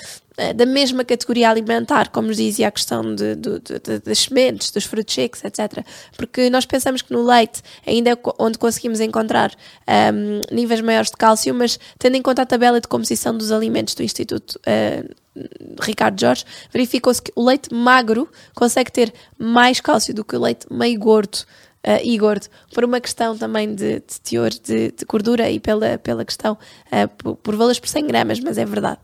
da 0.55 0.65
mesma 0.65 1.05
categoria 1.05 1.51
alimentar, 1.51 2.09
como 2.11 2.29
nos 2.29 2.37
dizia 2.37 2.69
a 2.69 2.71
questão 2.71 3.15
de, 3.15 3.37
de, 3.37 3.59
de, 3.61 3.99
das 3.99 4.19
sementes, 4.19 4.71
dos 4.71 4.85
frutos 4.85 5.15
secos, 5.15 5.45
etc. 5.45 5.85
Porque 6.17 6.49
nós 6.49 6.65
pensamos 6.65 7.03
que 7.03 7.13
no 7.13 7.23
leite 7.23 7.63
ainda 7.87 8.11
é 8.11 8.17
onde 8.39 8.59
conseguimos 8.59 9.01
encontrar 9.01 9.53
um, 10.15 10.55
níveis 10.55 10.81
maiores 10.81 11.11
de 11.11 11.17
cálcio, 11.17 11.55
mas 11.55 11.79
tendo 11.99 12.17
em 12.17 12.23
conta 12.23 12.43
a 12.43 12.47
tabela 12.47 12.81
de 12.81 12.89
composição 12.89 13.37
dos 13.37 13.53
alimentos 13.53 13.95
do 13.95 14.03
Instituto 14.03 14.59
uh, 14.59 15.23
Ricardo 15.81 16.21
Jorge, 16.21 16.45
verificou-se 16.73 17.23
que 17.23 17.33
o 17.35 17.45
leite 17.45 17.73
magro 17.73 18.29
consegue 18.55 18.91
ter 18.91 19.13
mais 19.39 19.81
cálcio 19.81 20.15
do 20.15 20.25
que 20.25 20.37
o 20.37 20.41
leite 20.41 20.67
meio 20.71 20.99
gordo 20.99 21.45
uh, 21.87 22.01
e 22.03 22.17
gordo, 22.17 22.47
por 22.73 22.85
uma 22.85 23.01
questão 23.01 23.37
também 23.37 23.75
de, 23.75 24.01
de 24.01 24.21
teor 24.23 24.51
de, 24.51 24.93
de, 24.93 25.05
gordura 25.07 25.51
e 25.51 25.61
pela, 25.61 25.99
pela 25.99 26.25
questão 26.25 26.55
uh, 26.55 27.09
por, 27.19 27.37
por 27.37 27.57
valores 27.57 27.79
por 27.79 27.89
100 27.89 28.07
gramas, 28.07 28.41
mas 28.41 28.57
é 28.59 28.65
verdade. 28.65 29.01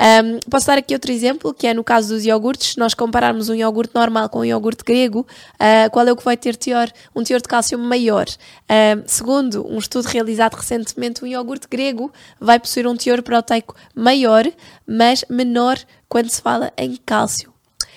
Um, 0.00 0.38
posso 0.48 0.66
dar 0.66 0.78
aqui 0.78 0.94
outro 0.94 1.10
exemplo, 1.10 1.52
que 1.52 1.66
é 1.66 1.74
no 1.74 1.82
caso 1.82 2.14
dos 2.14 2.24
iogurtes, 2.24 2.72
se 2.72 2.78
nós 2.78 2.94
compararmos 2.94 3.48
um 3.48 3.54
iogurte 3.54 3.94
normal 3.94 4.28
com 4.28 4.40
um 4.40 4.44
iogurte 4.44 4.84
grego, 4.84 5.26
uh, 5.54 5.90
qual 5.90 6.06
é 6.06 6.12
o 6.12 6.16
que 6.16 6.24
vai 6.24 6.36
ter 6.36 6.54
teor, 6.54 6.88
um 7.14 7.24
teor 7.24 7.40
de 7.40 7.48
cálcio 7.48 7.76
maior? 7.78 8.26
Uh, 8.28 9.02
segundo 9.06 9.66
um 9.66 9.78
estudo 9.78 10.06
realizado 10.06 10.54
recentemente, 10.54 11.24
um 11.24 11.26
iogurte 11.26 11.66
grego 11.68 12.12
vai 12.40 12.60
possuir 12.60 12.86
um 12.86 12.96
teor 12.96 13.22
proteico 13.22 13.74
maior, 13.94 14.44
mas 14.86 15.24
menor 15.28 15.78
quando 16.08 16.30
se 16.30 16.40
fala 16.40 16.72
em 16.76 16.96
cálcio. 17.04 17.52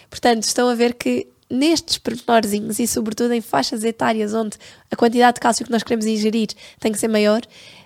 Portanto, 0.10 0.44
estão 0.44 0.68
a 0.68 0.76
ver 0.76 0.96
que 0.96 1.28
nestes 1.52 1.98
pormenorzinhos 1.98 2.80
e 2.80 2.88
sobretudo 2.88 3.34
em 3.34 3.42
faixas 3.42 3.84
etárias 3.84 4.34
onde 4.34 4.58
a 4.90 4.96
quantidade 4.96 5.36
de 5.36 5.42
cálcio 5.42 5.66
que 5.66 5.72
nós 5.72 5.84
queremos 5.84 6.06
ingerir 6.06 6.50
tem 6.80 6.92
que 6.92 6.98
ser 6.98 7.10
maior, 7.10 7.42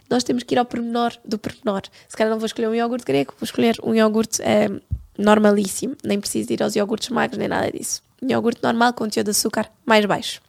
nós 0.10 0.24
temos 0.24 0.44
que 0.44 0.56
ir 0.56 0.58
ao 0.58 0.66
pormenor 0.66 1.14
do 1.24 1.38
pormenor. 1.38 1.84
Se 2.08 2.16
calhar 2.16 2.32
não 2.32 2.40
vou 2.40 2.46
escolher 2.46 2.68
um 2.68 2.76
iogurte 2.76 3.06
grego, 3.06 3.34
vou 3.40 3.46
escolher 3.46 3.78
um 3.84 3.94
iogurte 3.94 4.42
é, 4.42 4.70
normalíssimo, 5.18 5.96
nem 6.04 6.20
preciso 6.20 6.52
ir 6.54 6.62
aos 6.62 6.76
iogurtes 6.76 7.10
magros 7.10 7.38
nem 7.38 7.48
nada 7.48 7.72
disso. 7.72 8.02
Um 8.22 8.30
iogurte 8.30 8.62
normal 8.64 8.94
com 8.94 9.08
teor 9.08 9.24
de 9.24 9.32
açúcar 9.32 9.70
mais 9.86 10.06
baixo. 10.06 10.42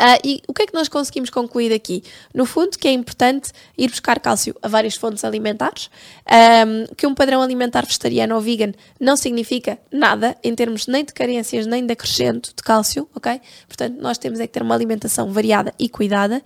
Uh, 0.00 0.20
e 0.24 0.42
o 0.48 0.54
que 0.54 0.62
é 0.62 0.66
que 0.66 0.74
nós 0.74 0.88
conseguimos 0.88 1.30
concluir 1.30 1.70
daqui? 1.70 2.02
No 2.34 2.46
fundo, 2.46 2.78
que 2.78 2.88
é 2.88 2.92
importante 2.92 3.52
ir 3.76 3.88
buscar 3.90 4.18
cálcio 4.20 4.54
a 4.62 4.68
várias 4.68 4.94
fontes 4.94 5.24
alimentares, 5.24 5.90
um, 6.26 6.94
que 6.94 7.06
um 7.06 7.14
padrão 7.14 7.42
alimentar 7.42 7.84
vegetariano 7.84 8.34
ou 8.34 8.40
vegan 8.40 8.72
não 8.98 9.16
significa 9.16 9.78
nada 9.92 10.36
em 10.42 10.54
termos 10.54 10.86
nem 10.86 11.04
de 11.04 11.12
carências 11.12 11.66
nem 11.66 11.84
de 11.84 11.92
acrescento 11.92 12.52
de 12.56 12.62
cálcio, 12.62 13.08
ok? 13.14 13.40
Portanto, 13.66 14.00
nós 14.00 14.18
temos 14.18 14.40
é 14.40 14.46
que 14.46 14.52
ter 14.52 14.62
uma 14.62 14.74
alimentação 14.74 15.32
variada 15.32 15.72
e 15.78 15.88
cuidada, 15.88 16.42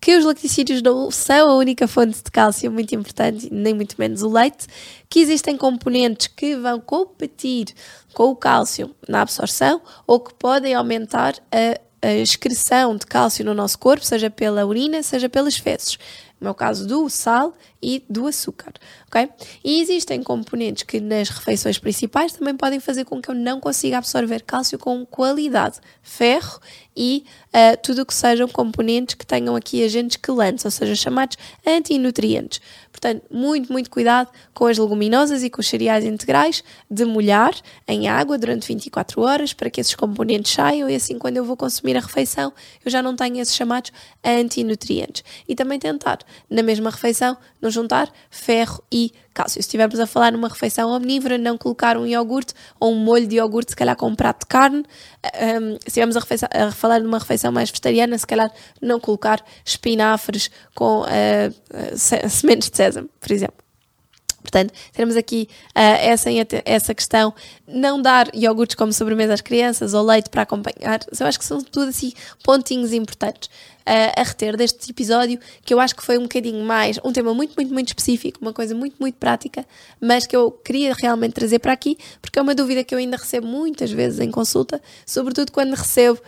que 0.00 0.16
os 0.16 0.24
lacticídios 0.24 0.82
não 0.82 1.10
são 1.10 1.50
a 1.50 1.54
única 1.56 1.88
fonte 1.88 2.22
de 2.22 2.30
cálcio, 2.30 2.70
muito 2.70 2.94
importante, 2.94 3.48
nem 3.50 3.74
muito 3.74 3.96
menos 3.98 4.22
o 4.22 4.30
leite, 4.30 4.66
que 5.08 5.20
existem 5.20 5.56
componentes 5.56 6.26
que 6.28 6.56
vão 6.56 6.80
competir 6.80 7.66
com 8.12 8.24
o 8.24 8.36
cálcio 8.36 8.94
na 9.08 9.22
absorção 9.22 9.80
ou 10.06 10.20
que 10.20 10.34
podem 10.34 10.74
aumentar 10.74 11.34
a 11.50 11.85
excreção 12.14 12.96
de 12.96 13.06
cálcio 13.06 13.44
no 13.44 13.54
nosso 13.54 13.78
corpo, 13.78 14.04
seja 14.04 14.30
pela 14.30 14.64
urina, 14.66 15.02
seja 15.02 15.28
pelas 15.28 15.56
fezes. 15.56 15.98
No 16.38 16.44
meu 16.44 16.54
caso, 16.54 16.86
do 16.86 17.08
sal 17.08 17.54
e 17.82 18.04
do 18.10 18.26
açúcar, 18.26 18.74
ok? 19.06 19.28
E 19.64 19.80
existem 19.80 20.22
componentes 20.22 20.82
que 20.82 21.00
nas 21.00 21.30
refeições 21.30 21.78
principais 21.78 22.32
também 22.32 22.54
podem 22.54 22.78
fazer 22.78 23.06
com 23.06 23.22
que 23.22 23.30
eu 23.30 23.34
não 23.34 23.58
consiga 23.58 23.96
absorver 23.96 24.42
cálcio 24.42 24.78
com 24.78 25.06
qualidade. 25.06 25.78
Ferro 26.02 26.60
e 26.94 27.24
uh, 27.56 27.76
tudo 27.82 28.02
o 28.02 28.06
que 28.06 28.12
sejam 28.12 28.46
componentes 28.46 29.14
que 29.14 29.26
tenham 29.26 29.56
aqui 29.56 29.82
agentes 29.82 30.18
quelantes, 30.18 30.64
ou 30.64 30.70
seja, 30.70 30.94
chamados 30.94 31.38
antinutrientes. 31.66 32.60
Portanto, 32.92 33.22
muito, 33.30 33.72
muito 33.72 33.90
cuidado 33.90 34.30
com 34.52 34.66
as 34.66 34.78
leguminosas 34.78 35.42
e 35.42 35.50
com 35.50 35.60
os 35.60 35.68
cereais 35.68 36.04
integrais, 36.04 36.62
de 36.90 37.04
molhar 37.04 37.54
em 37.86 38.08
água 38.08 38.38
durante 38.38 38.66
24 38.68 39.20
horas 39.22 39.52
para 39.52 39.70
que 39.70 39.80
esses 39.80 39.94
componentes 39.94 40.52
saiam 40.52 40.88
e 40.88 40.94
assim 40.94 41.18
quando 41.18 41.36
eu 41.36 41.44
vou 41.44 41.56
consumir 41.56 41.96
a 41.96 42.00
refeição 42.00 42.52
eu 42.84 42.90
já 42.90 43.02
não 43.02 43.14
tenho 43.14 43.38
esses 43.38 43.54
chamados 43.54 43.92
antinutrientes. 44.24 45.22
E 45.48 45.54
também 45.54 45.78
tentar, 45.78 46.18
na 46.48 46.62
mesma 46.62 46.90
refeição, 46.90 47.36
não 47.60 47.70
juntar 47.70 48.10
ferro 48.30 48.82
e 48.90 49.12
cálcio. 49.36 49.54
Se 49.54 49.60
estivermos 49.60 50.00
a 50.00 50.06
falar 50.06 50.32
numa 50.32 50.48
refeição 50.48 50.90
omnívora, 50.90 51.36
não 51.36 51.58
colocar 51.58 51.96
um 51.98 52.06
iogurte 52.06 52.54
ou 52.80 52.92
um 52.92 52.96
molho 52.96 53.26
de 53.26 53.36
iogurte, 53.36 53.72
se 53.72 53.76
calhar 53.76 53.94
com 53.94 54.08
um 54.08 54.14
prato 54.14 54.40
de 54.40 54.46
carne. 54.46 54.84
Um, 55.60 55.72
se 55.72 55.88
estivermos 55.88 56.16
a, 56.16 56.20
a, 56.52 56.72
falar 56.72 57.00
numa 57.00 57.18
refeição 57.18 57.45
mais 57.52 57.70
vegetariana, 57.70 58.16
se 58.18 58.26
calhar 58.26 58.50
não 58.80 59.00
colocar 59.00 59.44
espinafres 59.64 60.50
com 60.74 61.02
uh, 61.02 62.28
sementes 62.28 62.70
de 62.70 62.76
sésamo, 62.76 63.08
por 63.20 63.32
exemplo. 63.32 63.66
Portanto, 64.46 64.72
temos 64.92 65.16
aqui 65.16 65.48
uh, 65.70 65.98
essa, 66.00 66.30
essa 66.64 66.94
questão, 66.94 67.34
não 67.66 68.00
dar 68.00 68.32
iogurtes 68.32 68.76
como 68.76 68.92
sobremesa 68.92 69.34
às 69.34 69.40
crianças 69.40 69.92
ou 69.92 70.04
leite 70.04 70.30
para 70.30 70.42
acompanhar, 70.42 71.00
eu 71.18 71.26
acho 71.26 71.38
que 71.38 71.44
são 71.44 71.60
tudo 71.60 71.88
assim 71.88 72.12
pontinhos 72.44 72.92
importantes 72.92 73.48
uh, 73.48 74.20
a 74.20 74.22
reter 74.22 74.56
deste 74.56 74.90
episódio, 74.90 75.38
que 75.64 75.74
eu 75.74 75.80
acho 75.80 75.96
que 75.96 76.04
foi 76.04 76.16
um 76.16 76.22
bocadinho 76.22 76.64
mais, 76.64 76.98
um 77.04 77.12
tema 77.12 77.34
muito, 77.34 77.54
muito, 77.56 77.72
muito 77.72 77.88
específico, 77.88 78.38
uma 78.40 78.52
coisa 78.52 78.74
muito, 78.74 78.96
muito 79.00 79.16
prática, 79.16 79.66
mas 80.00 80.26
que 80.26 80.36
eu 80.36 80.52
queria 80.52 80.94
realmente 80.94 81.32
trazer 81.32 81.58
para 81.58 81.72
aqui, 81.72 81.98
porque 82.22 82.38
é 82.38 82.42
uma 82.42 82.54
dúvida 82.54 82.84
que 82.84 82.94
eu 82.94 82.98
ainda 82.98 83.16
recebo 83.16 83.48
muitas 83.48 83.90
vezes 83.90 84.20
em 84.20 84.30
consulta, 84.30 84.80
sobretudo 85.04 85.50
quando 85.50 85.74
recebo 85.74 86.20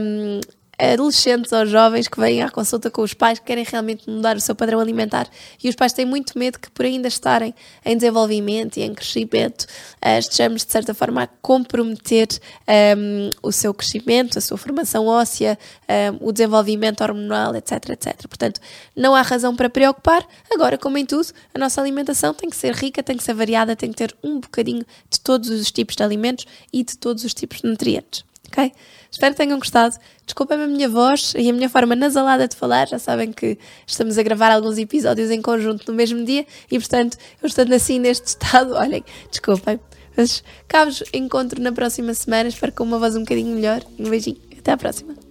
um, 0.00 0.40
adolescentes 0.78 1.50
ou 1.52 1.66
jovens 1.66 2.06
que 2.06 2.20
vêm 2.20 2.42
à 2.42 2.50
consulta 2.50 2.90
com 2.90 3.02
os 3.02 3.12
pais 3.12 3.38
que 3.38 3.46
querem 3.46 3.64
realmente 3.64 4.08
mudar 4.08 4.36
o 4.36 4.40
seu 4.40 4.54
padrão 4.54 4.78
alimentar 4.78 5.28
e 5.62 5.68
os 5.68 5.74
pais 5.74 5.92
têm 5.92 6.06
muito 6.06 6.38
medo 6.38 6.58
que 6.58 6.70
por 6.70 6.84
ainda 6.86 7.08
estarem 7.08 7.52
em 7.84 7.96
desenvolvimento 7.96 8.76
e 8.76 8.82
em 8.82 8.94
crescimento 8.94 9.62
uh, 9.62 10.18
estejamos 10.18 10.64
de 10.64 10.70
certa 10.70 10.94
forma 10.94 11.24
a 11.24 11.26
comprometer 11.26 12.28
um, 12.96 13.30
o 13.42 13.50
seu 13.50 13.74
crescimento, 13.74 14.38
a 14.38 14.40
sua 14.40 14.56
formação 14.56 15.06
óssea, 15.06 15.58
um, 16.20 16.28
o 16.28 16.32
desenvolvimento 16.32 17.00
hormonal, 17.00 17.54
etc, 17.56 17.90
etc. 17.90 18.26
Portanto, 18.28 18.60
não 18.94 19.14
há 19.14 19.22
razão 19.22 19.56
para 19.56 19.68
preocupar. 19.68 20.26
Agora, 20.52 20.78
como 20.78 20.98
em 20.98 21.06
tudo, 21.06 21.28
a 21.54 21.58
nossa 21.58 21.80
alimentação 21.80 22.32
tem 22.32 22.48
que 22.48 22.56
ser 22.56 22.74
rica, 22.74 23.02
tem 23.02 23.16
que 23.16 23.24
ser 23.24 23.34
variada, 23.34 23.74
tem 23.74 23.90
que 23.90 23.96
ter 23.96 24.14
um 24.22 24.40
bocadinho 24.40 24.84
de 25.10 25.20
todos 25.20 25.48
os 25.48 25.70
tipos 25.72 25.96
de 25.96 26.02
alimentos 26.02 26.46
e 26.72 26.84
de 26.84 26.96
todos 26.96 27.24
os 27.24 27.34
tipos 27.34 27.60
de 27.60 27.68
nutrientes 27.68 28.27
ok? 28.48 28.72
Espero 29.10 29.34
que 29.34 29.38
tenham 29.38 29.58
gostado. 29.58 29.96
Desculpem 30.24 30.60
a 30.60 30.66
minha 30.66 30.88
voz 30.88 31.32
e 31.36 31.48
a 31.48 31.52
minha 31.52 31.68
forma 31.68 31.96
nasalada 31.96 32.46
de 32.46 32.54
falar. 32.54 32.86
Já 32.88 32.98
sabem 32.98 33.32
que 33.32 33.58
estamos 33.86 34.18
a 34.18 34.22
gravar 34.22 34.50
alguns 34.50 34.76
episódios 34.78 35.30
em 35.30 35.40
conjunto 35.40 35.90
no 35.90 35.96
mesmo 35.96 36.24
dia 36.24 36.46
e, 36.70 36.78
portanto, 36.78 37.16
eu 37.42 37.46
estando 37.46 37.72
assim 37.72 37.98
neste 37.98 38.26
estado, 38.28 38.74
olhem, 38.74 39.04
desculpem. 39.30 39.80
Mas 40.16 40.42
cá 40.66 40.84
vos 40.84 41.02
encontro 41.12 41.62
na 41.62 41.72
próxima 41.72 42.12
semana. 42.12 42.48
Espero 42.48 42.72
com 42.72 42.82
uma 42.82 42.98
voz 42.98 43.14
um 43.14 43.20
bocadinho 43.20 43.54
melhor. 43.54 43.82
Um 43.98 44.10
beijinho. 44.10 44.38
Até 44.58 44.72
à 44.72 44.76
próxima. 44.76 45.27